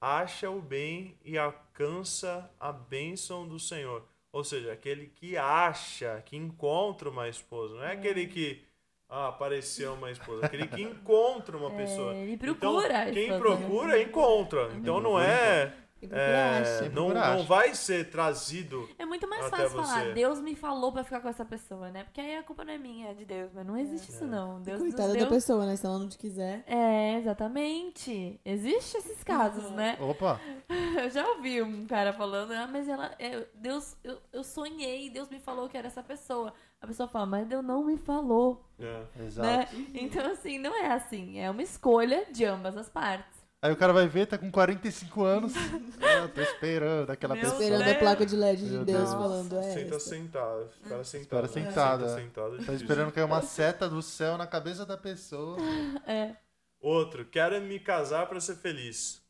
[0.00, 4.04] acha o bem e alcança a bênção do Senhor.
[4.32, 7.76] Ou seja, aquele que acha, que encontra uma esposa.
[7.76, 8.62] Não é aquele que
[9.08, 12.12] ah, apareceu uma esposa, aquele que encontra uma pessoa.
[12.14, 12.98] É, ele Então, procura.
[13.02, 14.02] a quem esposa, procura, né?
[14.02, 14.72] encontra.
[14.74, 15.72] Então não é.
[16.10, 18.88] É, não, não vai ser trazido.
[18.98, 19.76] É muito mais fácil você.
[19.76, 22.04] falar, Deus me falou pra ficar com essa pessoa, né?
[22.04, 23.50] Porque aí a culpa não é minha, é de Deus.
[23.54, 24.60] Mas não existe isso, não.
[24.60, 25.28] Deus Coitada da deu...
[25.28, 25.76] pessoa, né?
[25.76, 26.62] Se ela não te quiser.
[26.66, 28.40] É, exatamente.
[28.44, 29.96] Existem esses casos, né?
[30.00, 30.40] Opa,
[31.02, 33.14] Eu já ouvi um cara falando, ah, mas ela.
[33.18, 36.52] é, Deus, eu, eu sonhei, Deus me falou que era essa pessoa.
[36.80, 38.62] A pessoa fala, mas Deus não me falou.
[38.78, 39.04] É.
[39.24, 39.48] exato.
[39.48, 39.68] Né?
[39.94, 41.40] Então, assim, não é assim.
[41.40, 43.33] É uma escolha de ambas as partes.
[43.64, 45.54] Aí o cara vai ver, tá com 45 anos.
[46.02, 47.62] ah, tô esperando aquela Meu pessoa.
[47.62, 47.96] Esperando Deus.
[47.96, 49.10] a placa de LED de Meu Deus Deus.
[49.12, 49.56] falando.
[49.58, 50.08] É Senta essa.
[50.10, 50.68] sentado.
[50.82, 51.22] Espera sentado.
[51.22, 51.48] Espera né?
[51.48, 52.22] sentado, Senta é.
[52.22, 52.60] sentado.
[52.60, 55.56] é Tá esperando cair uma seta do céu na cabeça da pessoa.
[56.06, 56.32] É.
[56.78, 59.22] Outro, quero me casar pra ser feliz.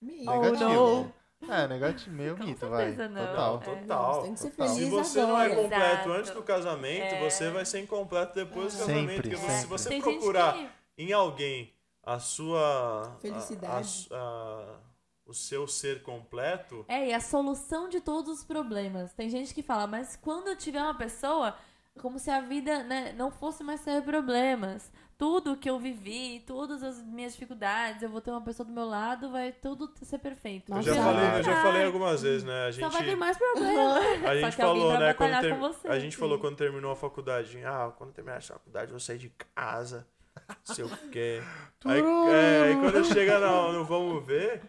[0.00, 0.30] Mito.
[0.30, 0.70] Oh, Negativo.
[0.70, 1.12] não.
[1.52, 2.92] É, negativo, meio Com mito, vai.
[2.92, 3.26] não.
[3.26, 3.62] Total.
[3.62, 3.64] É.
[3.80, 4.22] Total.
[4.22, 5.62] Tem que ser feliz Se você não é agora.
[5.62, 6.12] completo Exato.
[6.12, 7.28] antes do casamento, É.
[7.30, 9.22] você vai ser incompleto depois do Sempre, casamento.
[9.22, 9.68] Porque você- se sempre.
[9.68, 11.72] você Tem procurar gente em alguém
[12.14, 13.16] a sua.
[13.20, 14.08] Felicidade.
[14.10, 14.88] a- a-
[15.26, 16.86] o seu ser completo.
[16.88, 19.12] É, e a solução de todos os problemas.
[19.12, 21.54] Tem gente que fala, mas quando eu tiver uma pessoa,
[22.00, 24.90] como se a vida né, não fosse mais ter problemas.
[25.18, 28.86] Tudo que eu vivi, todas as minhas dificuldades, eu vou ter uma pessoa do meu
[28.86, 30.72] lado, vai tudo ser perfeito.
[30.72, 31.04] Eu já, Exato.
[31.14, 32.68] falei, eu já falei algumas vezes, né?
[32.68, 33.96] A Só vai ter gente, mais problemas.
[33.96, 35.12] a Só gente falou, né?
[35.12, 35.88] Quando batalhar ter- com você.
[35.88, 37.62] a gente falou quando terminou a faculdade.
[37.64, 40.06] Ah, quando terminar a faculdade, eu vou sair de casa.
[40.48, 41.40] Não sei o quê.
[41.84, 44.62] Aí, é, aí quando chega no, no vamos ver,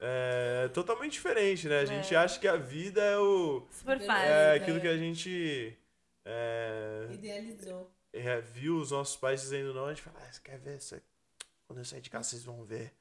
[0.00, 1.80] é totalmente diferente, né?
[1.80, 2.18] A gente É.
[2.18, 3.66] acha que a vida é o.
[3.70, 4.24] Super É, fácil.
[4.26, 4.58] É é.
[4.58, 5.76] aquilo que a gente
[6.24, 7.90] é, Idealizou.
[8.12, 10.80] é, viu os nossos pais dizendo não, a gente fala, ah, você quer ver?
[10.80, 11.02] Você-
[11.66, 12.92] Quando eu sair de casa, vocês vão ver.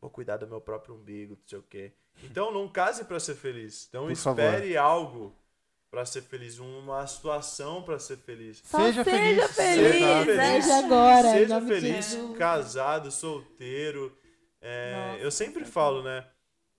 [0.00, 1.92] Vou cuidar do meu próprio umbigo, não sei o quê.
[2.22, 3.86] Então não case pra ser feliz.
[3.88, 5.34] Então Por espere algo
[5.94, 8.60] pra ser feliz, uma situação pra ser feliz.
[8.64, 9.44] Só Seja feliz.
[9.44, 9.54] feliz.
[9.54, 10.64] Seja feliz.
[10.64, 14.12] Seja agora, Seja feliz, casado, solteiro.
[14.60, 16.26] É, Nossa, eu sempre falo, né?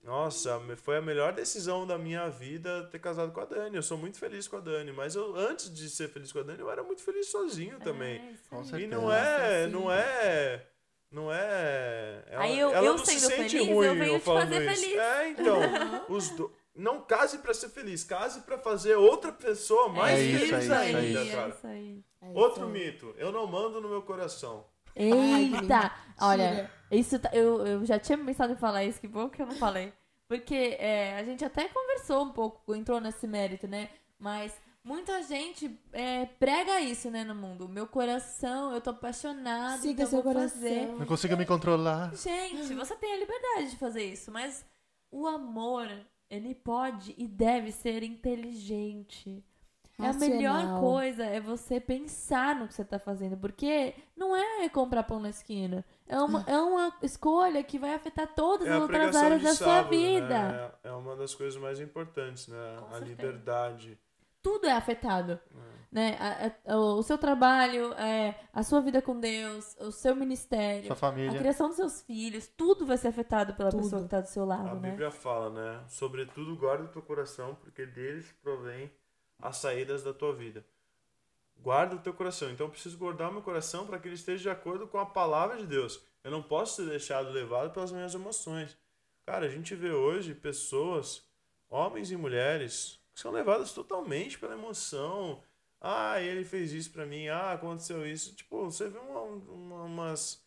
[0.04, 3.76] Nossa, me- foi a melhor decisão da minha vida ter casado com a Dani.
[3.76, 6.42] Eu sou muito feliz com a Dani, mas eu antes de ser feliz com a
[6.42, 8.20] Dani, eu era muito feliz sozinho também.
[8.74, 8.78] É.
[8.80, 10.62] E não é, não é,
[11.10, 12.22] não é.
[12.30, 14.52] Ela, Aí eu- ela eu não se sendo sente feliz, ruim eu venho te falando
[14.52, 14.80] fazer isso.
[14.82, 14.98] feliz.
[15.00, 15.60] É, então,
[16.10, 16.52] os do...
[16.76, 20.74] não case pra ser feliz, case pra fazer outra pessoa mais É feliz isso ainda,
[20.74, 21.48] é cara.
[21.48, 22.04] isso aí.
[22.22, 22.72] É isso Outro aí.
[22.72, 24.64] mito, eu não mando no meu coração.
[24.94, 25.92] Eita!
[26.20, 29.46] Olha, isso tá- eu, eu já tinha pensado em falar isso, que bom que eu
[29.46, 29.92] não falei.
[30.28, 33.90] Porque é, a gente até conversou um pouco, entrou nesse mérito, né?
[34.18, 34.52] Mas
[34.82, 37.68] muita gente é, prega isso, né, no mundo.
[37.68, 40.58] Meu coração, eu tô apaixonado, Siga então seu vou coração.
[40.60, 40.86] fazer.
[40.98, 42.12] Não consigo me controlar.
[42.16, 44.64] Gente, você tem a liberdade de fazer isso, mas
[45.12, 45.86] o amor,
[46.30, 49.42] ele pode e deve ser inteligente.
[49.98, 50.80] É a melhor Racional.
[50.80, 55.30] coisa é você pensar no que você tá fazendo, porque não é comprar pão na
[55.30, 55.82] esquina.
[56.06, 59.66] É uma, é uma escolha que vai afetar todas É as outras áreas da sua
[59.66, 60.48] sábado, vida.
[60.52, 60.70] né?
[60.84, 62.76] É uma das coisas mais importantes, né?
[62.78, 63.04] Com a certeza.
[63.06, 63.98] liberdade.
[64.46, 65.32] Tudo é afetado.
[65.32, 65.66] É.
[65.92, 66.16] Né?
[66.20, 70.92] A- a- o seu trabalho, é, a sua vida com Deus, o seu ministério, Sua
[70.92, 71.38] a família.
[71.38, 73.82] criação dos seus filhos, tudo vai ser afetado pela Tudo.
[73.82, 74.90] pessoa que tá do seu lado, A né?
[74.90, 75.84] Bíblia fala, né?
[75.88, 78.92] Sobretudo guarda o teu coração, porque deles provém
[79.40, 80.64] as saídas da tua vida.
[81.58, 82.50] guarda o teu coração.
[82.50, 85.06] Então eu preciso guardar o meu coração para que ele esteja de acordo com a
[85.06, 86.00] palavra de Deus.
[86.22, 88.76] Eu não posso ser deixado levado pelas minhas emoções.
[89.24, 91.24] Cara, a gente vê hoje pessoas,
[91.70, 95.42] homens e mulheres, são levadas totalmente pela emoção.
[95.80, 97.28] Ah, ele fez isso pra mim.
[97.28, 98.34] Ah, aconteceu isso.
[98.34, 100.42] Tipo, você vê uma, uma, umas,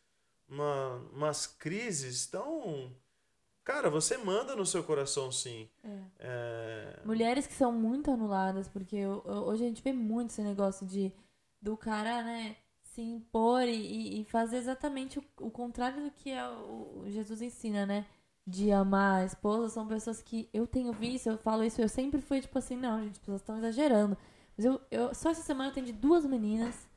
[0.47, 2.95] uma, umas crises tão.
[3.63, 5.69] Cara, você manda no seu coração sim.
[5.83, 5.99] É.
[6.19, 11.11] É, Mulheres que são muito anuladas, porque hoje a gente vê muito esse negócio de
[11.61, 16.47] do cara, né, se impor e, e fazer exatamente o, o contrário do que é
[16.47, 18.05] o, o Jesus ensina, né?
[18.49, 22.19] De amar a esposa, são pessoas que eu tenho visto, eu falo isso, eu sempre
[22.19, 24.17] fui tipo assim, não, gente, as pessoas estão exagerando.
[24.57, 26.87] Mas eu, eu só essa semana eu atendi duas meninas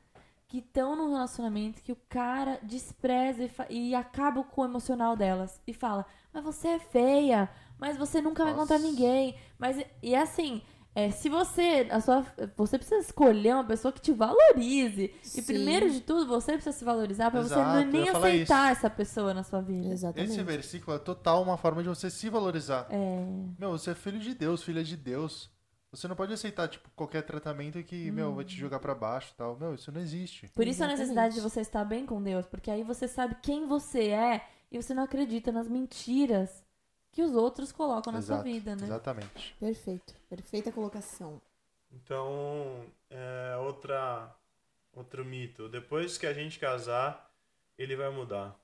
[0.47, 5.59] que estão num relacionamento que o cara despreza e, e acaba com o emocional delas.
[5.65, 7.49] E fala, mas você é feia,
[7.79, 8.75] mas você nunca vai Nossa.
[8.75, 9.35] encontrar ninguém.
[9.57, 10.61] Mas, e assim,
[10.95, 12.25] é, se você, a sua,
[12.55, 15.13] você precisa escolher uma pessoa que te valorize.
[15.23, 15.43] E Sim.
[15.43, 19.43] primeiro de tudo, você precisa se valorizar pra você não, nem aceitar essa pessoa na
[19.43, 19.91] sua vida.
[19.91, 20.31] Exatamente.
[20.31, 22.87] Esse versículo é total uma forma de você se valorizar.
[22.91, 23.25] É,
[23.57, 25.51] Meu, você é filho de Deus, filha de Deus.
[25.91, 29.37] Você não pode aceitar, tipo, qualquer tratamento que, meu, vai te jogar pra baixo e
[29.37, 29.57] tal.
[29.59, 30.47] Meu, isso não existe.
[30.55, 30.99] por isso a Exatamente.
[30.99, 34.81] necessidade de você estar bem com Deus, porque aí você sabe quem você é e
[34.81, 36.62] você não acredita nas mentiras
[37.13, 38.83] que os outros colocam na sua Exato, vida, né?
[38.83, 39.55] Exatamente.
[39.59, 40.13] Perfeito.
[40.29, 41.39] Perfeita colocação.
[41.91, 44.35] Então, é outra,
[44.95, 45.69] outro mito.
[45.69, 47.31] Depois que a gente casar,
[47.77, 48.59] ele vai mudar.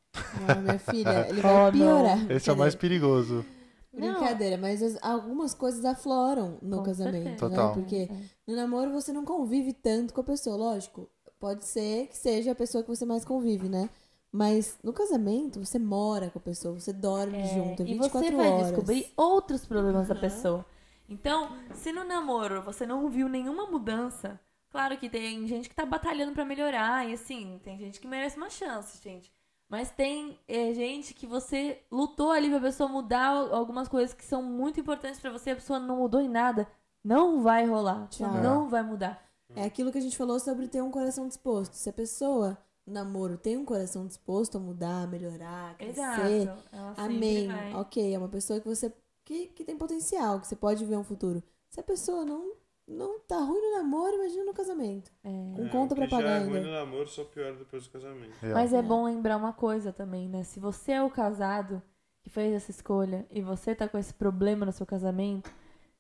[0.48, 1.72] Ah, minha filha, ele vai Oh, não.
[1.72, 2.32] piorar.
[2.32, 3.46] Esse é o mais perigoso.
[3.94, 7.24] Brincadeira, mas as- algumas coisas afloram no Com casamento.
[7.24, 7.50] certeza.
[7.50, 7.56] Né?
[7.56, 7.74] Total.
[7.74, 8.10] Porque
[8.48, 11.08] no namoro você não convive tanto com a pessoa, lógico.
[11.40, 13.90] Pode ser que seja a pessoa que você mais convive, né?
[14.32, 18.36] Mas no casamento você mora com a pessoa, você dorme É, junto, e 24 você
[18.36, 18.68] vai horas.
[18.68, 20.66] descobrir outros problemas da pessoa.
[21.08, 25.84] Então, se no namoro você não viu nenhuma mudança, claro que tem gente que tá
[25.86, 29.34] batalhando pra melhorar, e assim, tem gente que merece uma chance, gente.
[29.68, 34.26] Mas tem é, gente que você lutou ali pra pessoa mudar al- algumas coisas que
[34.26, 36.68] são muito importantes pra você, a pessoa não mudou em nada.
[37.04, 38.08] Não vai rolar.
[38.10, 38.32] Tchau.
[38.42, 39.24] Não vai mudar.
[39.56, 41.74] É aquilo que a gente falou sobre ter um coração disposto.
[41.74, 42.58] Se a pessoa,
[42.92, 46.64] namoro, tem um coração disposto a mudar, a melhorar, a crescer, Exato.
[46.72, 47.48] Ela amém.
[47.48, 47.74] vai.
[47.76, 48.94] Ok, é uma pessoa que você
[49.26, 51.44] que, que tem potencial, que você pode ver um futuro.
[51.70, 52.54] Se a pessoa não
[52.88, 55.12] não tá ruim no namoro, imagina no casamento.
[55.24, 55.30] É.
[55.56, 58.34] Com conta pra que já pagar é ruim no namoro, só piora depois do casamento.
[58.42, 58.56] Real.
[58.56, 58.82] Mas é É.
[58.82, 60.44] bom lembrar uma coisa também, né?
[60.44, 61.84] Se você é o casado
[62.24, 65.52] que fez essa escolha e você tá com esse problema no seu casamento,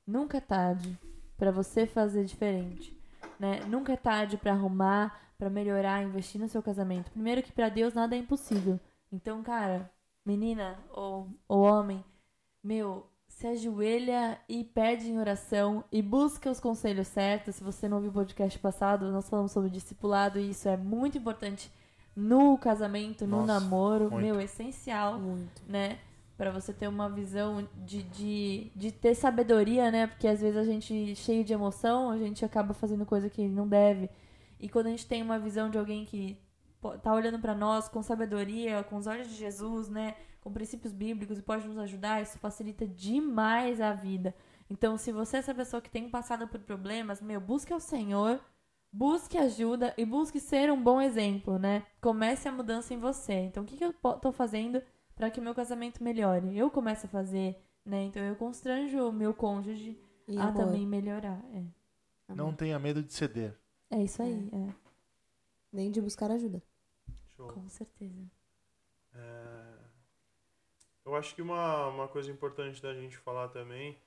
[0.08, 0.98] nunca é tarde
[1.38, 3.00] pra você fazer diferente,
[3.40, 3.60] né?
[3.68, 7.10] Nunca é tarde pra arrumar, pra melhorar, investir no seu casamento.
[7.12, 8.78] Primeiro que pra Deus nada é impossível.
[9.12, 9.90] Então, cara,
[10.26, 12.04] menina ou, ou homem,
[12.62, 17.56] meu, se ajoelha e pede em oração e busca os conselhos certos.
[17.56, 21.18] Se você não ouviu o podcast passado, nós falamos sobre discipulado e isso é muito
[21.18, 21.72] importante
[22.14, 24.26] no casamento, no Nossa, namoro, muito.
[24.26, 25.64] meu, essencial, Muito.
[25.66, 26.00] né?
[26.36, 30.08] Pra você ter uma visão de, de, de ter sabedoria, né?
[30.08, 33.68] Porque às vezes a gente, cheio de emoção, a gente acaba fazendo coisa que não
[33.68, 34.10] deve.
[34.60, 36.38] E quando a gente tem uma visão de alguém que
[37.02, 40.16] tá olhando pra nós com sabedoria, com os olhos de Jesus, né?
[40.42, 44.34] Com princípios bíblicos e pode nos ajudar, isso facilita demais a vida.
[44.70, 48.40] Então, se você é essa pessoa que tem passado por problemas, meu, busque ao Senhor,
[48.92, 51.84] busque ajuda e busque ser um bom exemplo, né?
[52.00, 53.34] Comece a mudança em você.
[53.34, 54.82] Então, o que, que eu tô fazendo
[55.16, 56.58] para que o meu casamento melhore?
[56.58, 58.04] Eu começo a fazer, né?
[58.04, 60.66] Então, eu constranjo o meu cônjuge E a amor.
[60.66, 61.42] também melhorar.
[61.54, 61.64] É,
[62.34, 63.58] Não tenha medo de ceder.
[63.92, 64.76] É isso aí, é.
[65.72, 66.62] Nem de buscar ajuda.
[67.36, 67.48] Show.
[67.54, 68.30] Com certeza.
[69.14, 69.78] É,
[71.06, 73.98] Eu acho que uma, uma coisa importante da gente falar também,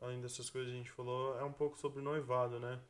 [0.00, 2.80] além dessas coisas que a gente falou, é um pouco sobre o noivado, né?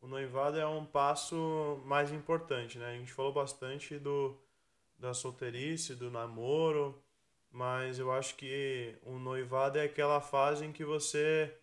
[0.00, 2.86] O noivado é um passo mais importante, né?
[2.94, 4.36] A gente falou bastante do,
[4.98, 7.02] da solteirice, do namoro,
[7.50, 11.54] mas eu acho que o noivado é aquela fase em que você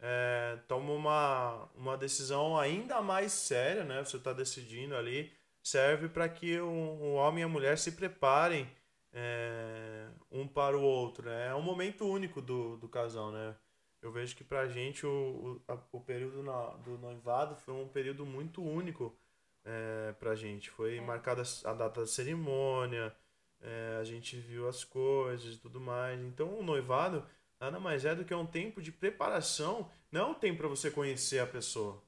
[0.00, 4.04] é, toma uma, uma decisão ainda mais séria, né?
[4.04, 5.32] Você está decidindo ali,
[5.62, 8.68] serve para que o, o homem e a mulher se preparem
[9.12, 11.48] é, um para o outro, né?
[11.48, 13.54] É um momento único do, do casal, né?
[14.02, 17.88] Eu vejo que pra gente o, o, a- o período na- do noivado foi um
[17.88, 19.16] período muito único
[19.64, 20.70] é, pra gente.
[20.70, 23.14] Foi marcada a data da cerimônia,
[23.60, 26.20] é, a gente viu as coisas e tudo mais.
[26.20, 27.24] Então o noivado
[27.60, 30.90] nada mais é do que um tempo de preparação, não é um tempo para você
[30.90, 32.02] conhecer a pessoa.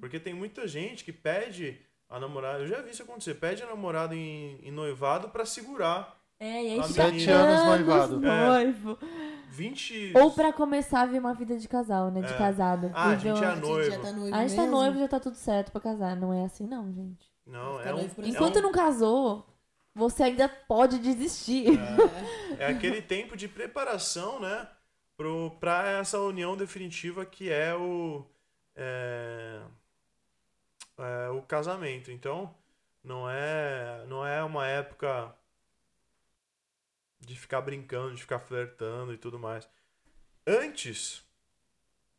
[0.00, 1.78] Porque tem muita gente que pede
[2.08, 6.18] a namorada, eu já vi isso acontecer, pede a namorada em, em noivado pra segurar.
[6.38, 8.26] É, e aí sete anos anos noivado.
[8.26, 8.46] É.
[8.46, 8.98] noivo.
[9.50, 10.12] 20.
[10.16, 12.22] Ou pra começar a ver uma vida de casal, né?
[12.22, 12.36] De É.
[12.38, 12.90] casado.
[12.94, 14.66] Ah, a Viver gente é uma- a A gente já tá noivo A gente tá
[14.66, 16.16] noivo, já tá tudo certo pra casar.
[16.16, 17.28] Não é assim, não, gente.
[17.46, 17.96] Não, é um.
[17.96, 19.44] noivo por é Enquanto um- não casou,
[19.94, 21.78] você ainda pode desistir.
[22.58, 24.68] É aquele tempo de preparação, né?
[25.16, 28.26] Pro, pra essa união definitiva que é o.
[28.74, 29.60] É,
[30.98, 32.10] é o casamento.
[32.10, 32.54] Então,
[33.02, 35.34] não é, não é uma época
[37.18, 39.68] de ficar brincando, de ficar flertando e tudo mais.
[40.46, 41.22] Antes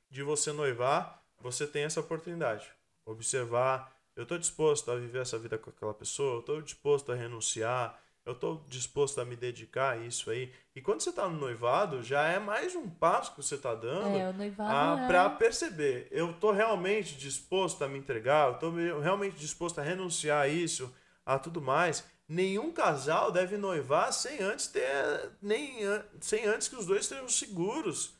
[0.09, 2.71] de você noivar, você tem essa oportunidade.
[3.05, 7.15] Observar, eu estou disposto a viver essa vida com aquela pessoa, eu estou disposto a
[7.15, 10.51] renunciar, eu estou disposto a me dedicar a isso aí.
[10.75, 14.15] E quando você está no noivado, já é mais um passo que você está dando
[14.17, 15.07] É, ah, é...
[15.07, 19.83] para perceber, eu tô realmente disposto a me entregar, eu tô me- realmente disposto a
[19.83, 20.93] renunciar a isso,
[21.25, 22.03] a tudo mais.
[22.27, 24.87] Nenhum casal deve noivar sem antes ter
[25.41, 25.79] nem
[26.21, 28.13] sem antes que os dois estejam seguros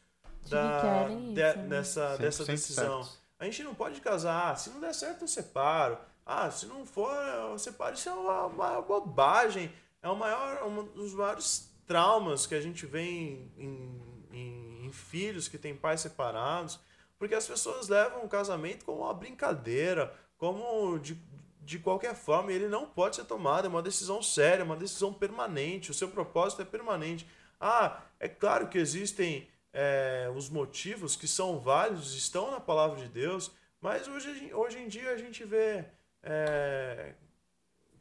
[0.50, 1.68] da, de- isso, né?
[1.70, 3.08] dessa, dessa 100% decisão.
[3.42, 5.98] A gente não pode casar, ah, se não der certo eu separo.
[6.24, 7.96] Ah, se não for, eu separo.
[7.96, 9.74] Isso é uma, bobagem.
[10.00, 14.92] É o maior, um dos maiores traumas que a gente vê em, em, em- em
[14.92, 16.80] filhos que têm pais separados,
[17.18, 21.18] porque as pessoas levam o casamento como uma brincadeira, como de,
[21.62, 25.90] de qualquer forma, ele não pode ser tomado, é uma decisão séria, uma decisão permanente,
[25.90, 27.28] o seu propósito é permanente.
[27.60, 33.08] Ah, é claro que existem é, os motivos que são válidos, estão na palavra de
[33.08, 35.86] Deus, mas hoje, hoje em dia a gente vê
[36.22, 37.14] é,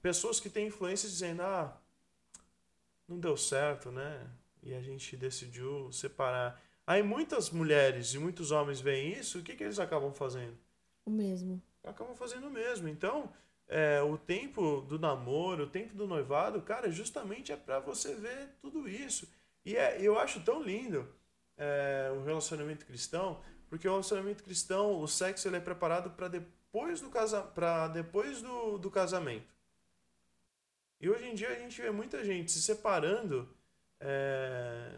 [0.02, 1.76] pessoas que têm influência dizendo, ah,
[3.08, 4.26] não deu certo, né?
[4.62, 6.60] E a gente decidiu separar.
[6.86, 10.56] Aí muitas mulheres e muitos homens veem isso, o que, que eles acabam fazendo?
[11.04, 11.62] O mesmo.
[11.82, 12.88] acabam fazendo o mesmo.
[12.88, 13.32] Então,
[13.68, 18.50] é, o tempo do namoro, o tempo do noivado, cara, justamente é para você ver
[18.60, 19.28] tudo isso.
[19.64, 21.08] E é, eu acho tão lindo
[21.61, 27.00] é, o relacionamento cristão, porque o relacionamento cristão, o sexo ele é preparado para depois
[27.00, 29.54] do casa, para depois do, do casamento.
[31.00, 33.48] E hoje em dia a gente vê muita gente se separando,
[34.00, 34.92] é,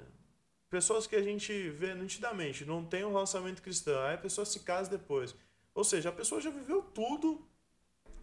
[0.70, 4.60] pessoas que a gente vê nitidamente, não tem um relacionamento cristão, aí a pessoa se
[4.60, 5.34] casa depois.
[5.74, 7.46] Ou seja, a pessoa já viveu tudo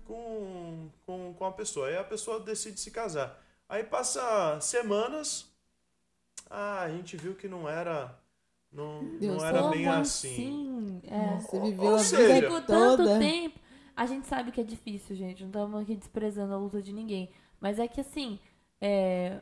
[0.06, 1.88] com, com, com a pessoa.
[1.88, 3.44] Aí a pessoa decide se casar.
[3.68, 5.48] Aí passa semanas.
[6.50, 8.19] Ah, a gente viu que não era.
[8.72, 10.30] Não, Deus, não era bem assim.
[10.30, 11.02] assim?
[11.08, 11.40] É.
[11.40, 13.20] Você viveu ou a seja, vida Ficou tanto toda.
[13.20, 13.60] tempo.
[13.96, 15.42] A gente sabe que é difícil, gente.
[15.42, 17.30] Não estamos aqui desprezando a luta de ninguém.
[17.60, 18.40] Mas é que assim,
[18.80, 19.42] é,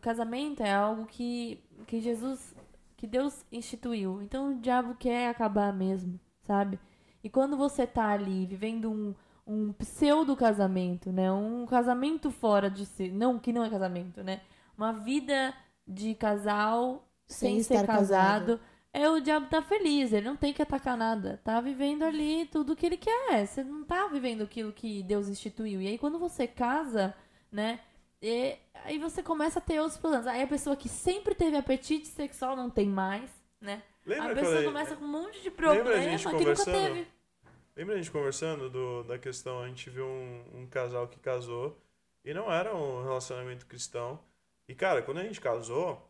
[0.00, 2.54] casamento é algo que, que Jesus,
[2.96, 4.22] que Deus instituiu.
[4.22, 6.78] Então o diabo quer acabar mesmo, sabe?
[7.22, 9.14] E quando você tá ali vivendo um,
[9.46, 11.30] um pseudo casamento, né?
[11.32, 13.10] Um casamento fora de si.
[13.10, 14.42] Não, que não é casamento, né?
[14.76, 15.52] Uma vida
[15.86, 18.58] de casal sem, Sem ser estar casado.
[18.58, 18.60] casado.
[18.92, 21.40] É, o diabo tá feliz, ele não tem que atacar nada.
[21.44, 23.46] Tá vivendo ali tudo que ele quer.
[23.46, 25.80] Você não tá vivendo aquilo que Deus instituiu.
[25.80, 27.14] E aí, quando você casa,
[27.52, 27.80] né?
[28.20, 30.26] e- aí você começa a ter outros problemas.
[30.26, 33.82] Aí a pessoa que sempre teve apetite sexual não tem mais, né?
[34.04, 36.94] Lembra a pessoa começa com um monte de Lembra a problema gente que nunca conversando?
[36.94, 37.06] teve.
[37.76, 41.78] Lembra a gente conversando do, da questão, a gente viu um, um casal que casou
[42.24, 44.18] e não era um relacionamento cristão.
[44.68, 46.09] E, cara, quando a gente casou,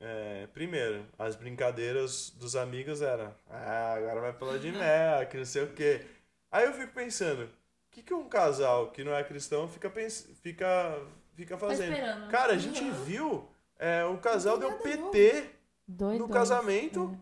[0.00, 5.44] é, primeiro, as brincadeiras dos amigos eram, ah, agora vai pela de mel, que não
[5.44, 6.02] sei o quê.
[6.50, 7.48] Aí eu fico pensando, o
[7.90, 10.98] que, que um casal que não é cristão fica, pens- fica,
[11.34, 11.92] fica Tá fazendo?
[11.92, 12.28] esperando.
[12.30, 15.46] Cara, a gente viu, é, o casal deu PT
[15.86, 16.32] Dois, no dois.
[16.38, 17.18] casamento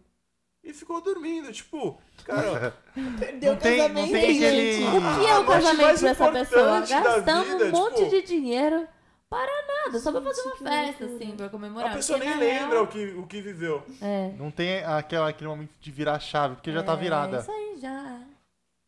[0.64, 1.52] e ficou dormindo.
[1.52, 2.74] Tipo, cara,
[3.18, 4.96] Perdeu Não tem- não casamento, tem aquele- gente.
[4.96, 6.80] O que é o casamento dessa pessoa?
[6.80, 8.88] Gastamos vida, um monte tipo- de dinheiro
[9.32, 11.24] para nada, só pra fazer uma festa, loucura.
[11.24, 11.90] assim, pra comemorar.
[11.92, 13.82] a pessoa Porque, nem na lembra real, o que, o que viveu.
[14.00, 14.32] É.
[14.38, 17.38] Não tem aquela, aquele momento de virar a chave, porque já tá É, virada.
[17.38, 18.22] Isso aí já.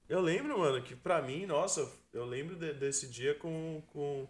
[0.09, 4.29] Eu lembro, mano, que pra mim, nossa, eu lembro de- desse dia com, com,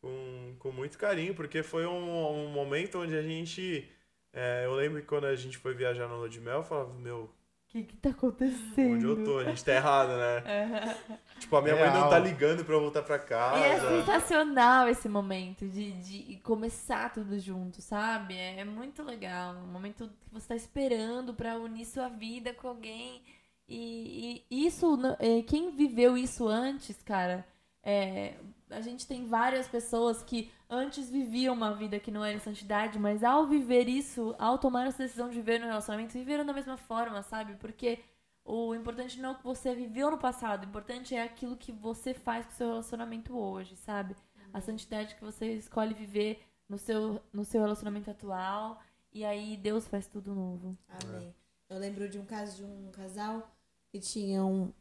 [0.00, 3.90] com, com muito carinho, porque foi um, um momento onde a gente.
[4.32, 6.92] é, eu lembro que quando a gente foi viajar no Lua de Mel, eu falava,
[6.94, 7.30] meu,
[7.72, 8.94] que que tá acontecendo?
[8.94, 9.38] onde eu tô?
[9.38, 10.96] A gente tá errado, né?
[11.40, 12.10] Tipo, a minha mãe não Real.
[12.10, 13.58] tá ligando pra eu voltar pra casa.
[13.58, 18.34] E é sensacional esse momento de, de começar tudo junto, sabe?
[18.36, 19.54] É, é muito legal.
[19.54, 23.22] Um momento que você tá esperando pra unir sua vida com alguém.
[23.68, 27.44] E, e isso, é, quem viveu isso antes, cara,
[27.82, 28.34] é,
[28.70, 32.98] a gente tem várias pessoas que antes viviam uma vida que não era em santidade,
[32.98, 36.78] mas ao viver isso, ao tomar essa decisão de viver no relacionamento, viveram da mesma
[36.78, 37.56] forma, sabe?
[37.56, 38.00] Porque
[38.42, 41.70] o importante não é o que você viveu no passado, o importante é aquilo que
[41.70, 44.16] você faz com o seu relacionamento hoje, sabe?
[44.50, 48.80] A santidade que você escolhe viver no seu, no seu relacionamento atual.
[49.12, 50.76] E aí Deus faz tudo novo.
[50.88, 51.34] Amém.
[51.68, 53.50] Eu lembro de um caso de um casal
[53.90, 54.72] que tinham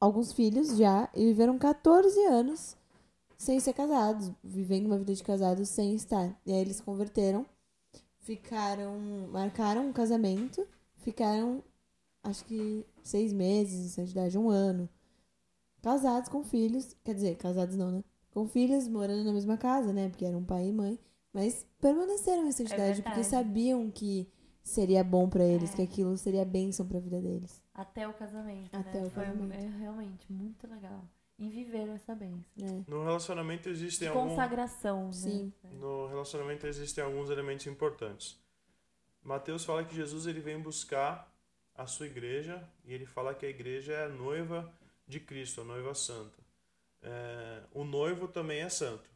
[0.00, 2.76] alguns filhos já e viveram 14 anos
[3.38, 6.38] sem ser casados, vivendo uma vida de casados sem estar.
[6.46, 7.44] E aí eles se converteram,
[8.20, 8.98] ficaram,
[9.30, 10.66] marcaram um casamento,
[10.96, 11.62] ficaram,
[12.22, 14.88] acho que seis meses, santidade, um ano,
[15.82, 18.04] casados com filhos, quer dizer, casados não, né?
[18.30, 20.08] Com filhos morando na mesma casa, né?
[20.08, 20.98] Porque eram pai e mãe,
[21.32, 23.26] mas permaneceram em santidade porque verdade.
[23.28, 24.28] sabiam que
[24.62, 25.76] seria bom pra eles, É.
[25.76, 27.62] que aquilo seria bênção pra vida deles.
[27.72, 28.68] Até o casamento.
[28.74, 29.06] Até né?
[29.06, 29.52] o Foi casamento.
[29.54, 31.04] é, realmente muito legal.
[31.38, 32.44] E viveram essa bênção.
[32.56, 32.84] né?
[32.88, 34.30] No relacionamento existem alguns.
[34.30, 35.52] consagração, Sim.
[35.62, 35.70] né?
[35.74, 38.40] No relacionamento existem alguns elementos importantes.
[39.22, 41.30] Mateus fala que Jesus ele vem buscar
[41.74, 44.72] a sua igreja e ele fala que a igreja é a noiva
[45.06, 46.38] de Cristo, a noiva santa.
[47.02, 49.10] É, o noivo também é santo,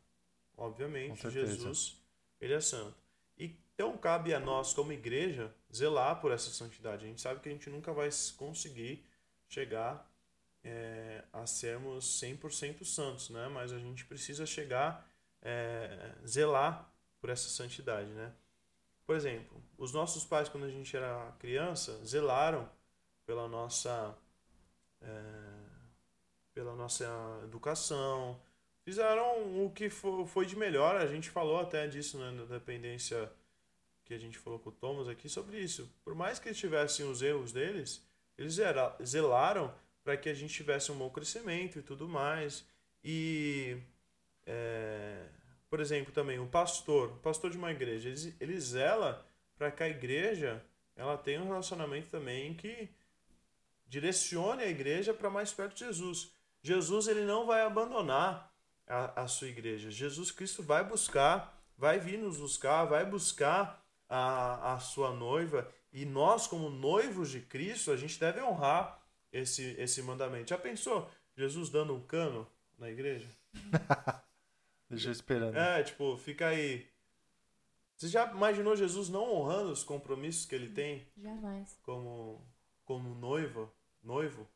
[0.57, 1.29] obviamente.
[1.31, 1.99] Jesus
[2.41, 2.97] ele é santo.
[3.39, 7.05] E então cabe a nós como igreja zelar por essa santidade.
[7.05, 9.05] A gente sabe que a gente nunca vai conseguir
[9.49, 10.10] chegar
[10.65, 13.49] é, a sermos 100% santos, né?
[13.49, 15.09] Mas a gente precisa chegar
[15.43, 18.33] é, zelar por essa santidade, né?
[19.07, 22.69] Por exemplo, os nossos pais quando a gente era criança zelaram
[23.27, 24.17] pela nossa
[25.03, 25.07] é,
[26.55, 27.07] pela nossa
[27.45, 28.41] educação,
[28.85, 30.97] fizeram o que fo- foi de melhor.
[30.97, 33.31] A gente falou até disso né, na dependência
[34.05, 35.89] que a gente falou com o Thomas aqui sobre isso.
[36.05, 38.05] Por mais que eles tivessem os erros deles,
[38.37, 38.57] eles
[39.05, 39.73] zelaram
[40.03, 42.65] para que a gente tivesse um bom crescimento e tudo mais.
[43.05, 43.77] E
[44.47, 45.27] é,
[45.69, 49.25] por exemplo, também o pastor, o pastor de uma igreja, ele, ele zela
[49.57, 50.65] para que a igreja
[50.97, 52.89] ela tenha um relacionamento também que
[53.87, 56.33] direcione a igreja para mais perto de Jesus.
[56.63, 58.53] Jesus ele não vai abandonar
[58.87, 59.91] a, a sua igreja.
[59.91, 66.05] Jesus Cristo vai buscar, vai vir nos buscar, vai buscar a, a sua noiva e
[66.05, 69.00] nós como noivos de Cristo a gente deve honrar
[69.33, 70.51] esse esse mandamento.
[70.51, 72.47] Já pensou Jesus dando um cano
[72.79, 73.29] na igreja?
[74.89, 75.57] Deixa eu esperando.
[75.57, 76.87] É, tipo, fica aí.
[77.97, 81.79] Você já imaginou Jesus não honrando os compromissos que ele tem Jamais.
[81.83, 82.43] como,
[82.85, 83.71] como noivo,
[84.03, 84.49] noivo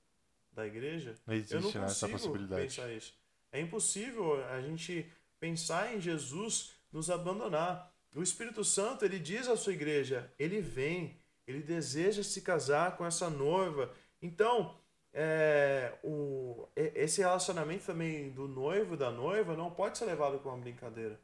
[0.50, 1.14] da igreja?
[1.26, 2.62] Não Eu não existe né, essa consigo possibilidade.
[2.62, 3.14] pensar isso.
[3.52, 5.06] É impossível a gente
[5.38, 7.92] pensar em Jesus nos abandonar.
[8.16, 11.16] O Espírito Santo, ele diz à sua igreja, ele vem,
[11.46, 13.92] ele deseja se casar com essa noiva.
[14.24, 14.74] Então,
[15.12, 20.54] é, o, esse relacionamento também do noivo e da noiva não pode ser levado como
[20.54, 21.20] uma brincadeira.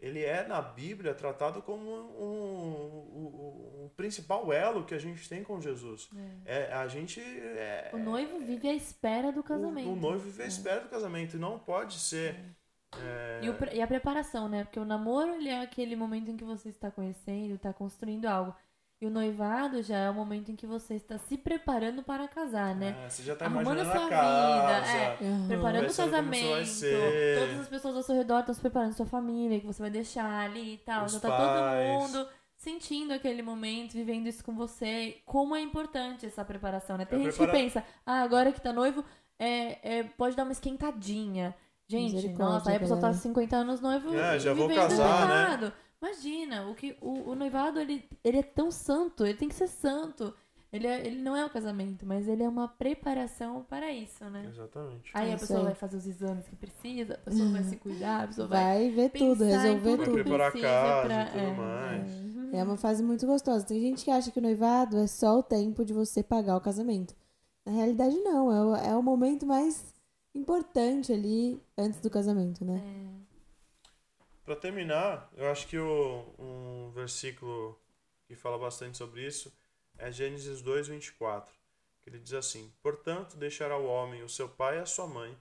[0.00, 5.44] Ele é, na Bíblia, tratado como um, um, um principal elo que a gente tem
[5.44, 6.08] com Jesus.
[6.44, 7.20] É, a gente...
[7.20, 9.88] É, O noivo vive à espera do casamento.
[9.88, 10.48] o, o noivo vive à É.
[10.48, 11.36] espera do casamento.
[11.36, 12.34] E não pode ser.
[12.96, 14.64] é, E, o e a preparação, né?
[14.64, 18.54] Porque o namoro ele é aquele momento em que você está conhecendo, está construindo algo.
[19.00, 22.74] E o noivado já é o momento em que você está se preparando para casar,
[22.74, 22.94] né?
[23.04, 24.82] é, você já tá Arrumando imaginando a sua a casa.
[24.84, 25.26] vida, é.
[25.26, 25.46] Aham.
[25.48, 26.48] Preparando o casamento.
[27.38, 30.44] Todas as pessoas ao seu redor estão se preparando sua família, que você vai deixar
[30.44, 31.06] ali e tal.
[31.06, 31.88] Os já tá pais.
[31.88, 35.16] todo mundo sentindo aquele momento, vivendo isso com você.
[35.24, 37.06] Como é importante essa preparação, né?
[37.06, 39.02] Tem É gente prepara- que pensa, ah, agora que tá noivo,
[39.38, 41.54] é, é, pode dar uma esquentadinha.
[41.88, 43.20] Gente, nossa, aí a pessoa tá galera.
[43.22, 45.72] 50 anos noivo É, já vou casar, né?
[46.02, 49.68] Imagina, o, que, o, o noivado, ele, ele é tão santo, ele tem que ser
[49.68, 50.32] santo.
[50.72, 54.46] Ele, é- ele não é o casamento, mas ele é uma preparação para isso, né?
[54.48, 55.10] Exatamente.
[55.12, 55.64] Aí a Isso pessoa aí.
[55.66, 58.90] vai fazer os exames que precisa, a pessoa vai se cuidar, a pessoa vai, Vai
[58.90, 62.54] ver tudo, resolver tudo Vai preparar a casa pra- e tudo é, mais.
[62.54, 63.66] É uma fase muito gostosa.
[63.66, 66.60] Tem gente que acha que o noivado é só o tempo de você pagar o
[66.60, 67.14] casamento.
[67.66, 68.50] Na realidade, não.
[68.52, 69.92] É o, é o momento mais
[70.34, 72.80] importante ali antes do casamento, né?
[73.16, 73.19] É.
[74.50, 77.80] Para terminar, eu acho que o, um versículo
[78.26, 79.56] que fala bastante sobre isso
[79.96, 81.54] é Gênesis 2, 24,
[82.02, 85.38] que ele diz assim: Portanto, deixará o homem o seu pai e a sua mãe,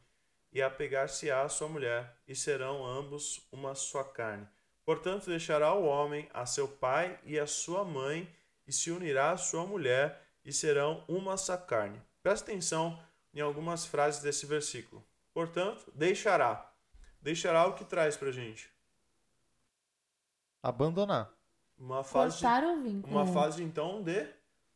[0.53, 4.47] e apegar-se-á à sua mulher, e serão ambos uma só carne.
[4.85, 8.31] Portanto, deixará o homem a seu pai e a sua mãe,
[8.67, 11.99] e se unirá à sua mulher, e serão uma só carne.
[12.21, 13.03] Presta atenção
[13.33, 15.03] em algumas frases desse versículo.
[15.33, 16.71] Portanto, deixará.
[17.19, 18.69] Deixará o que traz pra gente?
[20.61, 21.29] Abandonar.
[21.77, 23.15] Uma fase, Cortar o vínculo.
[23.15, 24.27] uma fase então de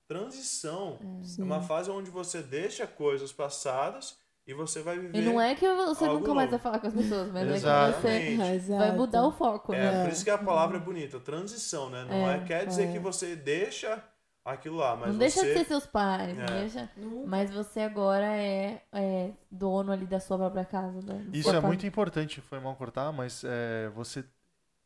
[0.07, 0.97] transição.
[1.21, 1.43] É Sim.
[1.43, 5.17] uma fase onde você deixa coisas passadas e você vai viver.
[5.17, 6.51] E não é que você nunca mais novo.
[6.51, 10.03] vai falar com as pessoas, mas é que você vai mudar o foco, É, né?
[10.03, 12.05] por isso que a palavra é bonita, transição, né?
[12.05, 12.91] Não é, É, quer dizer é.
[12.91, 14.03] que você deixa
[14.45, 16.59] aquilo lá, mas não você deixa de ser seus pais, não É.
[16.59, 16.89] deixa...
[17.25, 21.01] Mas você agora é, é dono ali da sua própria casa.
[21.01, 24.25] Da Isso é muito importante, foi mal cortar, mas é, você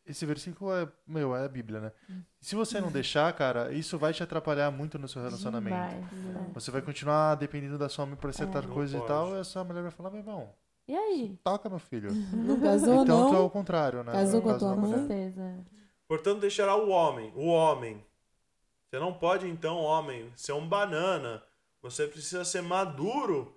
[0.08, 1.91] esse versículo é, meu, é a Bíblia, né?
[2.10, 2.22] Hum.
[2.39, 5.76] Se você não deixar, cara, isso vai te atrapalhar muito no seu relacionamento.
[5.76, 6.53] Demais, é.
[6.53, 9.43] Você vai continuar dependendo da sua mãe pra certas Não coisas e tal, e a
[9.43, 10.49] sua mulher vai falar, meu irmão,
[10.88, 11.39] E aí?
[11.43, 12.12] toca, meu filho.
[12.34, 13.45] Não casou, então tu é não?
[13.45, 14.12] o contrário, né?
[14.14, 14.93] Casou com a tua mãe?
[14.93, 15.66] certeza.
[16.08, 18.03] Portanto, deixará o homem, o homem.
[18.89, 21.43] Você não pode, então, homem, ser um banana.
[21.82, 23.53] Você precisa ser maduro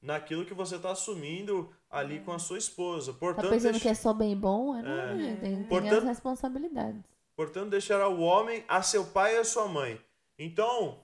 [0.00, 3.12] naquilo que você está assumindo ali com a sua esposa.
[3.12, 4.76] Tá Portanto, pensando deixa- que é só bem bom?
[4.76, 5.34] É, não é.
[5.36, 7.02] Tem, tem Portanto- as responsabilidades.
[7.36, 10.00] Portanto, deixará o homem a seu pai e a sua mãe.
[10.38, 11.00] Então,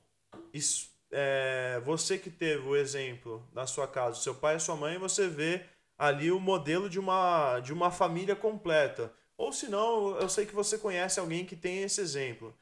[0.52, 4.98] isso- é, você que teve o exemplo na sua casa, seu pai e sua mãe,
[4.98, 5.62] você vê
[5.98, 9.10] ali o modelo de uma, de uma família completa.
[9.36, 12.54] Ou se não, eu sei que você conhece alguém que tem esse exemplo.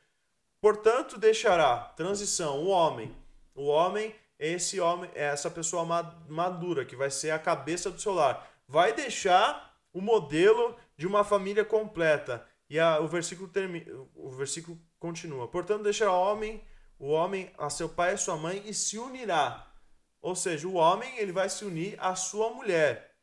[0.61, 3.14] Portanto, deixará, transição, o homem.
[3.55, 8.01] O homem esse homem, é essa pessoa ma- madura, que vai ser a cabeça do
[8.01, 8.49] seu lar.
[8.66, 12.47] Vai deixar o modelo de uma família completa.
[12.68, 15.47] E a- o versículo termina, o versículo continua.
[15.49, 16.62] Portanto, deixará o homem,
[16.99, 19.70] o homem a seu pai e a sua mãe e se unirá.
[20.20, 23.14] Ou seja, o homem ele vai se unir à sua mulher,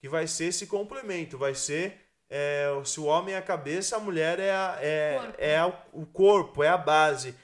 [0.00, 1.98] que vai ser esse complemento, vai ser
[2.34, 5.34] é, se o homem é a cabeça, a mulher é, a- é, Corpo.
[5.38, 7.36] é a- o corpo, é a base.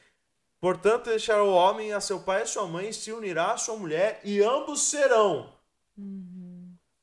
[0.61, 3.77] Portanto, deixará o homem a seu pai e a sua mãe se unirá à sua
[3.77, 5.53] mulher e ambos serão.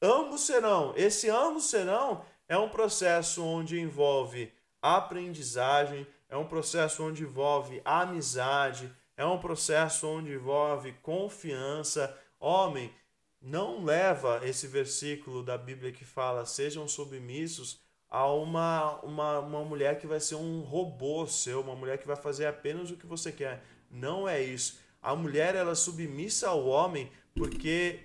[0.02, 0.94] Ambos serão.
[0.96, 4.52] Esse ambos serão é um processo onde envolve
[4.82, 12.16] aprendizagem, é um processo onde envolve amizade, é um processo onde envolve confiança.
[12.40, 12.94] Homem,
[13.42, 17.80] não leva esse versículo da Bíblia que fala sejam submissos
[18.16, 22.16] a uma, uma, uma mulher que vai ser um robô seu, uma mulher que vai
[22.16, 23.62] fazer apenas o que você quer.
[23.92, 24.80] Não é isso.
[25.02, 28.00] A mulher ela é submissa ao homem porque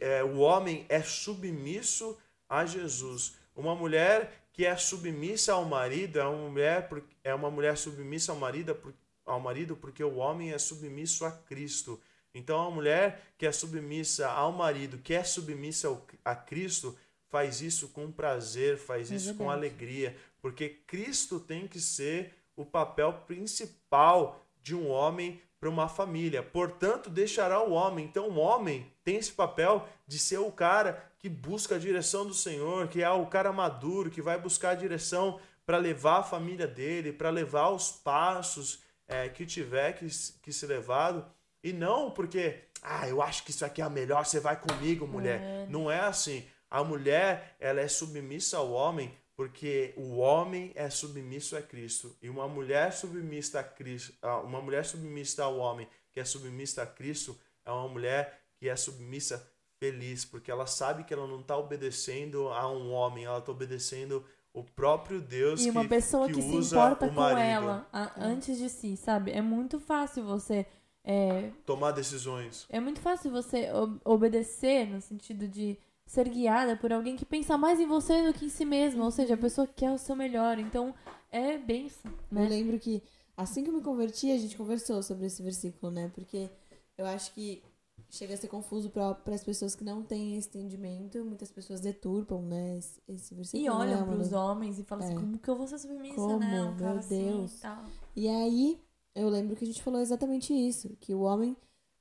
[0.00, 2.16] é, o homem é submisso
[2.48, 3.34] a Jesus.
[3.56, 6.88] Uma mulher que é submissa ao marido é uma mulher,
[7.24, 8.94] é uma mulher submissa ao marido,
[9.24, 12.00] ao marido porque o homem é submisso a Cristo.
[12.32, 16.96] Então a mulher que é submissa ao marido, que é submissa a Cristo,
[17.28, 19.58] faz isso com prazer, faz É isso com verdade.
[19.58, 26.42] alegria, porque Cristo tem que ser o papel principal de um homem para uma família.
[26.42, 28.04] Portanto, deixará o homem.
[28.04, 32.34] Então, o homem tem esse papel de ser o cara que busca a direção do
[32.34, 36.66] Senhor, que é o cara maduro, que vai buscar a direção para levar a família
[36.66, 40.06] dele, para levar os passos é, que tiver que,
[40.42, 41.24] que ser levado.
[41.62, 45.06] E não porque, ah, eu acho que isso aqui é a melhor, você vai comigo,
[45.06, 45.66] mulher.
[45.68, 46.46] Não é assim.
[46.70, 52.28] A mulher, ela é submissa ao homem porque o homem é submisso a Cristo e
[52.30, 54.14] uma mulher submissa a Cristo,
[54.44, 58.74] uma mulher submissa ao homem que é submissa a Cristo é uma mulher que é
[58.74, 59.46] submissa
[59.78, 64.24] feliz, porque ela sabe que ela não está obedecendo a um homem, ela está obedecendo
[64.54, 67.86] o próprio Deus E uma que, pessoa que que, se importa com ela
[68.16, 69.30] antes de si, sabe?
[69.32, 70.66] É muito fácil você.
[71.04, 72.66] É, tomar decisões.
[72.68, 77.58] é muito fácil você ob- obedecer no sentido de ser guiada por alguém que pensa
[77.58, 79.04] mais em você do que em si mesma.
[79.04, 80.58] Ou seja, a pessoa que quer o seu melhor.
[80.58, 80.94] Então,
[81.30, 82.48] é benção, Eu né?
[82.48, 83.02] lembro que
[83.36, 86.10] assim que eu me converti, a gente conversou sobre esse versículo, né?
[86.14, 86.48] Porque
[86.96, 87.62] eu acho que
[88.08, 91.22] chega a ser confuso para as pessoas que não têm esse entendimento.
[91.24, 92.78] Muitas pessoas deturpam, né?
[92.78, 93.64] Esse, esse versículo.
[93.64, 95.20] E não é olham pros das- homens e falam assim, É.
[95.20, 96.38] como que eu vou ser submissa, Como?
[96.38, 96.62] né?
[96.62, 97.58] Um Meu assim Deus.
[97.58, 97.84] e tal.
[98.14, 98.80] E aí,
[99.14, 101.56] eu lembro que a gente falou exatamente isso: que o homem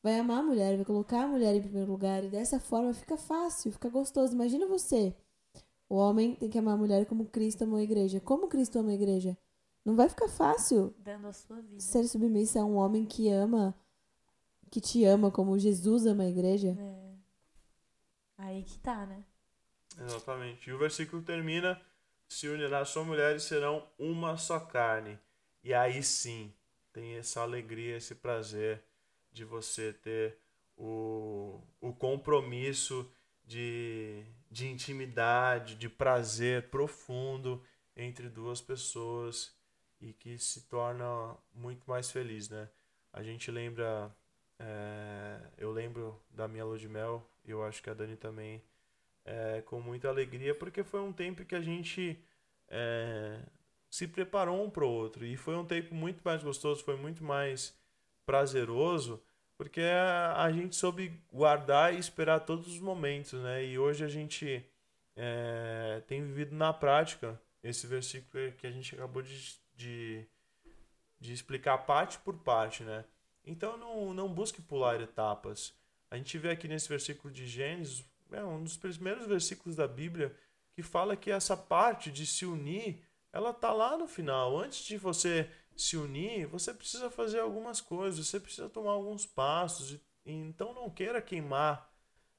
[0.06, 3.18] vai amar a mulher, vai colocar a mulher em primeiro lugar, e dessa forma fica
[3.18, 4.36] fácil, fica gostoso.
[4.36, 5.16] Imagina você.
[5.90, 8.20] O homem tem que amar a mulher como Cristo amou a igreja.
[8.20, 9.36] Como Cristo ama a igreja?
[9.84, 11.80] Não vai ficar fácil Dando a sua vida.
[11.80, 13.76] ser submissa a um homem que ama,
[14.70, 16.78] que te ama como Jesus ama a igreja.
[16.80, 17.16] É.
[18.38, 19.26] Aí que tá, né?
[20.00, 20.70] Exatamente.
[20.70, 21.82] E o versículo termina:
[22.28, 25.18] se unirá a sua mulher e serão uma só carne.
[25.64, 26.54] E aí sim,
[26.94, 28.84] tem essa alegria, esse prazer
[29.36, 30.38] de você ter
[30.78, 33.12] o, o compromisso
[33.44, 37.62] de, de intimidade, de prazer profundo
[37.96, 39.54] entre duas pessoas
[40.00, 42.70] e que se torna muito mais feliz, né?
[43.12, 44.16] A gente lembra,
[44.58, 48.64] é, eu lembro da minha lua de mel, eu acho que a Dani também
[49.26, 52.24] é, com muita alegria, porque foi um tempo que a gente
[52.70, 53.42] é,
[53.90, 55.26] se preparou um para o outro.
[55.26, 57.78] E foi um tempo muito mais gostoso, foi muito mais
[58.26, 59.22] prazeroso,
[59.58, 63.66] porque a, a gente soube guardar e esperar todos os momentos, né?
[63.66, 64.66] E hoje a gente
[65.16, 70.26] é, tem vivido na prática esse versículo que a gente acabou de, de,
[71.20, 73.06] de explicar parte por parte, né?
[73.46, 75.74] Então não, não busque pular etapas.
[76.10, 80.36] A gente vê aqui nesse versículo de Gênesis, é um dos primeiros versículos da Bíblia
[80.74, 84.60] que fala que essa parte de se unir, ela tá lá no final.
[84.60, 90.00] Antes de você se unir, você precisa fazer algumas coisas, você precisa tomar alguns passos.
[90.26, 91.92] E, então não queira queimar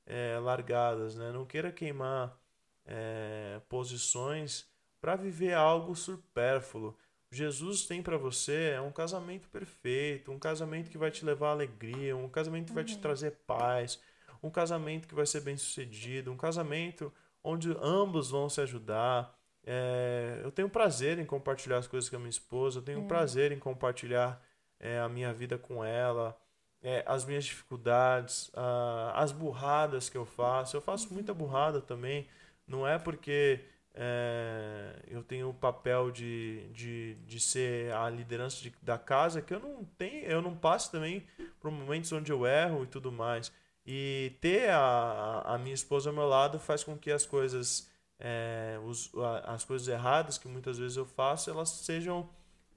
[0.06, 1.32] é, largadas, né?
[1.32, 2.38] Não queira queimar
[2.84, 4.66] é, posições
[5.00, 6.96] para viver algo supérfluo.
[7.30, 12.16] Jesus tem para você é um casamento perfeito, um casamento que vai te levar alegria,
[12.16, 14.00] um casamento que vai te trazer paz,
[14.42, 19.35] um casamento que vai ser bem sucedido, um casamento onde ambos vão se ajudar.
[19.66, 23.06] É, eu tenho prazer em compartilhar as coisas com a minha esposa, eu tenho É.
[23.06, 24.40] prazer em compartilhar
[24.78, 26.38] é, a minha vida com ela,
[26.82, 30.76] é, as minhas dificuldades, a- as burradas que eu faço.
[30.76, 32.28] Eu faço muita burrada também,
[32.66, 33.60] não é porque
[33.98, 39.54] é, eu tenho o papel de, de, de ser a liderança de- da casa que
[39.54, 41.26] eu não tenho, eu não passo também
[41.58, 43.50] por momentos onde eu erro e tudo mais.
[43.86, 47.88] E ter a, a minha esposa ao meu lado faz com que as coisas,
[48.18, 49.10] é, os,
[49.44, 52.28] as coisas erradas que muitas vezes eu faço, elas sejam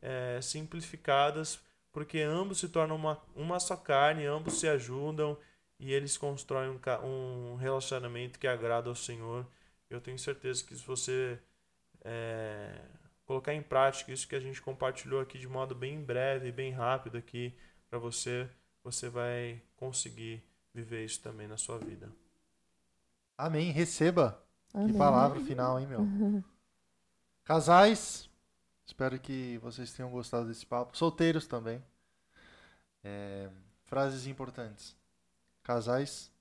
[0.01, 1.59] é, simplificadas,
[1.91, 5.37] porque ambos se tornam uma, uma só carne, ambos se ajudam
[5.79, 9.45] e eles constroem um, um relacionamento que agrada ao Senhor.
[9.89, 11.39] Eu tenho certeza que se você
[12.01, 12.81] é,
[13.25, 17.17] colocar em prática isso que a gente compartilhou aqui de modo bem breve, bem rápido
[17.17, 17.53] aqui
[17.89, 18.47] para você,
[18.83, 20.43] você vai conseguir
[20.73, 22.09] viver isso também na sua vida.
[23.37, 23.71] Amém.
[23.71, 24.48] Receba.
[24.73, 24.91] Amém.
[24.91, 26.01] Que palavra final, hein, meu?
[27.43, 28.29] Casais,
[28.85, 30.95] espero que vocês tenham gostado desse papo.
[30.97, 31.83] Solteiros também.
[33.03, 33.49] É,
[33.85, 34.95] frases importantes.
[35.63, 36.31] Casais,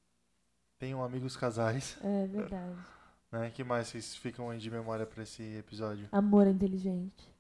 [0.79, 1.97] tenham amigos casais.
[2.03, 2.77] É verdade.
[3.31, 3.51] Né?
[3.51, 6.09] que mais vocês ficam aí de memória pra esse episódio?
[6.11, 7.31] Amor é inteligente.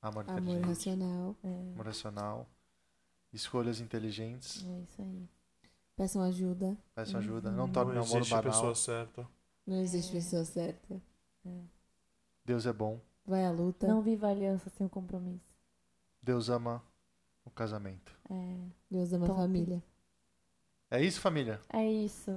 [0.00, 1.36] Amor Amor inteligente, racional.
[1.42, 2.46] É, amor racional,
[3.32, 5.28] escolhas inteligentes, é isso aí.
[5.96, 6.76] Peçam ajuda.
[6.94, 7.50] peçam ajuda.
[7.50, 7.56] Uhum.
[7.56, 8.52] Não torne o Não namoro existe a banal.
[8.52, 9.28] pessoa certa.
[9.70, 10.14] Não existe É.
[10.16, 11.00] pessoa certa.
[12.44, 12.98] Deus é bom.
[13.24, 13.86] Vai à luta.
[13.86, 15.48] Não viva a aliança sem o compromisso.
[16.20, 16.82] Deus ama
[17.44, 18.12] o casamento.
[18.28, 18.56] É,
[18.90, 19.40] Deus ama a Top.
[19.40, 19.80] família.
[20.90, 21.60] É isso, família?
[21.72, 22.36] é isso.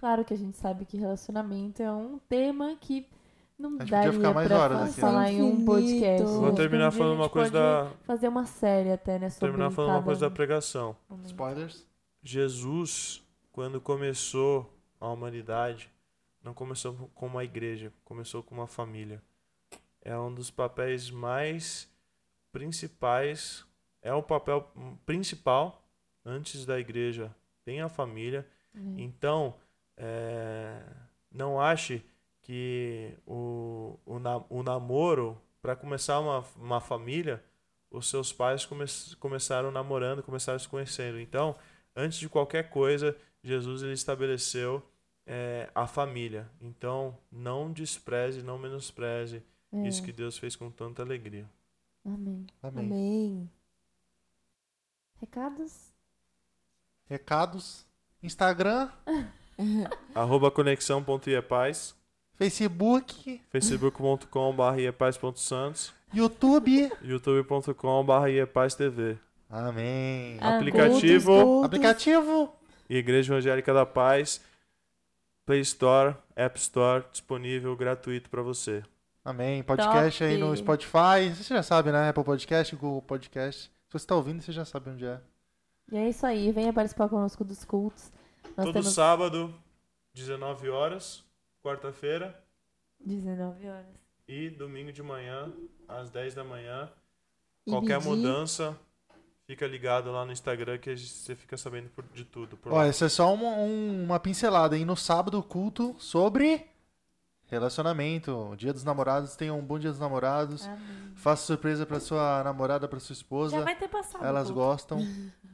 [0.00, 3.08] Claro que a gente sabe que relacionamento é um tema que
[3.56, 5.32] não A gente daria podia ficar mais pra horas aqui, falar né?
[5.32, 6.22] em um podcast.
[6.26, 9.30] Vou terminar falando a uma coisa pode da Fazer uma série até, né?
[9.30, 10.96] Sobre terminar falando uma coisa da pregação.
[11.24, 11.86] Spoilers?
[12.22, 13.22] Jesus,
[13.52, 15.90] quando começou a humanidade,
[16.42, 19.22] não começou com uma igreja, começou com uma família.
[20.02, 21.90] É um dos papéis mais
[22.52, 23.64] principais,
[24.02, 24.70] é o papel
[25.04, 25.82] principal
[26.24, 27.34] antes da igreja,
[27.64, 28.46] tem a família.
[28.74, 28.78] É.
[28.96, 29.54] Então,
[29.96, 30.82] é,
[31.30, 32.04] não ache
[32.42, 37.42] que o, o, na- o namoro, para começar uma, uma família,
[37.90, 38.84] os seus pais come,
[39.18, 41.18] começaram namorando, começaram se conhecendo.
[41.20, 41.56] Então,
[41.94, 43.16] antes de qualquer coisa,
[43.48, 44.82] Jesus ele estabeleceu
[45.26, 46.48] é, a família.
[46.60, 49.42] Então, não despreze, não menospreze
[49.72, 49.86] É.
[49.88, 51.48] isso que Deus fez com tanta alegria.
[52.04, 52.46] Amém.
[52.62, 52.84] Amém.
[52.86, 53.50] Amém.
[55.20, 55.92] Recados?
[57.08, 57.86] Recados?
[58.22, 58.90] Instagram?
[60.14, 61.94] Arroba conexão.iepaz,
[62.34, 63.40] Facebook?
[63.50, 66.90] facebook.com.br iepaz.santos, YouTube?
[67.02, 69.18] youtube.com.br iepaz.tv.
[69.50, 70.38] Amém.
[70.40, 71.64] Ah, Aplicativo.
[71.64, 72.54] Aplicativo?
[72.88, 74.40] Igreja Evangélica da Paz,
[75.44, 78.82] Play Store, App Store, disponível gratuito para você.
[79.24, 79.62] Amém.
[79.62, 80.58] Podcast aí no Top.
[80.58, 81.34] Spotify.
[81.34, 82.08] Você já sabe, né?
[82.08, 83.64] Apple Podcast, Google Podcast.
[83.88, 85.20] Se você tá ouvindo, você já sabe onde é.
[85.90, 86.50] E é isso aí.
[86.52, 88.10] Venha participar conosco dos cultos.
[88.56, 89.54] Nós Todo temos sábado,
[90.14, 91.24] 19 horas,
[91.62, 92.38] quarta-feira
[93.00, 93.86] 19 horas.
[94.26, 95.52] e domingo de manhã,
[95.86, 96.90] às 10 da manhã.
[97.66, 98.76] E Qualquer mudança,
[99.48, 102.58] fica ligado lá no Instagram que você fica sabendo por- de tudo.
[102.66, 102.86] Ó, lá.
[102.86, 106.66] essa é só uma, um- uma pincelada aí no sábado culto sobre
[107.46, 108.54] relacionamento.
[108.58, 109.34] Dia dos namorados.
[109.36, 110.66] Tenham um bom dia dos namorados.
[110.66, 111.12] Amém.
[111.16, 113.60] Faça surpresa pra sua namorada, pra sua Já esposa.
[113.62, 114.22] vai ter passado.
[114.24, 114.60] Elas culto.
[114.60, 114.98] gostam.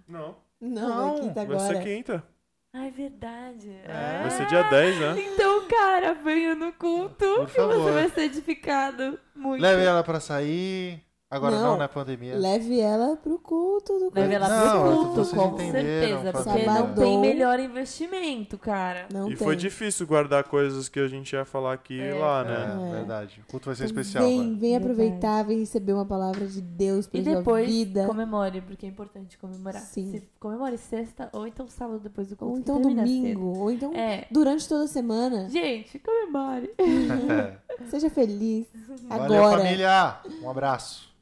[0.09, 1.85] Não, Não, Não, é quinta vai ser agora.
[1.85, 2.25] quinta.
[2.73, 3.71] Ah, é verdade.
[3.85, 4.21] É.
[4.23, 5.15] Vai ser dia 10, né?
[5.23, 7.93] Então, cara, venha no culto Por que você favor.
[7.93, 9.63] vai ser edificado muito.
[9.63, 11.01] Leve ela pra sair.
[11.31, 11.79] Agora não, Não.
[11.79, 11.89] né?
[11.89, 12.37] Pandemia.
[12.37, 16.33] Leve ela pro culto do Leve ela Não, pro culto, com certeza.
[16.33, 19.09] Porque não tem melhor investimento, cara.
[19.13, 19.45] Não e tem.
[19.45, 22.55] foi difícil guardar coisas que a gente ia falar aqui É, lá, né?
[22.55, 22.93] É, É.
[22.99, 23.43] verdade.
[23.49, 24.25] O culto vai ser Então especial.
[24.25, 24.57] Vem, mano.
[24.59, 28.07] vem aproveitar, vem receber uma palavra de Deus pra E sua depois vida.
[28.07, 29.83] comemore, porque é importante comemorar.
[29.83, 30.13] Sim.
[30.13, 32.53] Se comemore sexta ou então sábado depois do culto.
[32.53, 33.99] Ou então domingo, ou então cedo.
[34.01, 34.27] É.
[34.31, 35.49] durante toda a semana.
[35.49, 36.71] Gente, comemore.
[37.81, 37.87] É.
[37.87, 38.67] Seja feliz.
[39.09, 39.59] Valeu, Agora.
[39.65, 40.17] família.
[40.43, 41.13] Um abraço.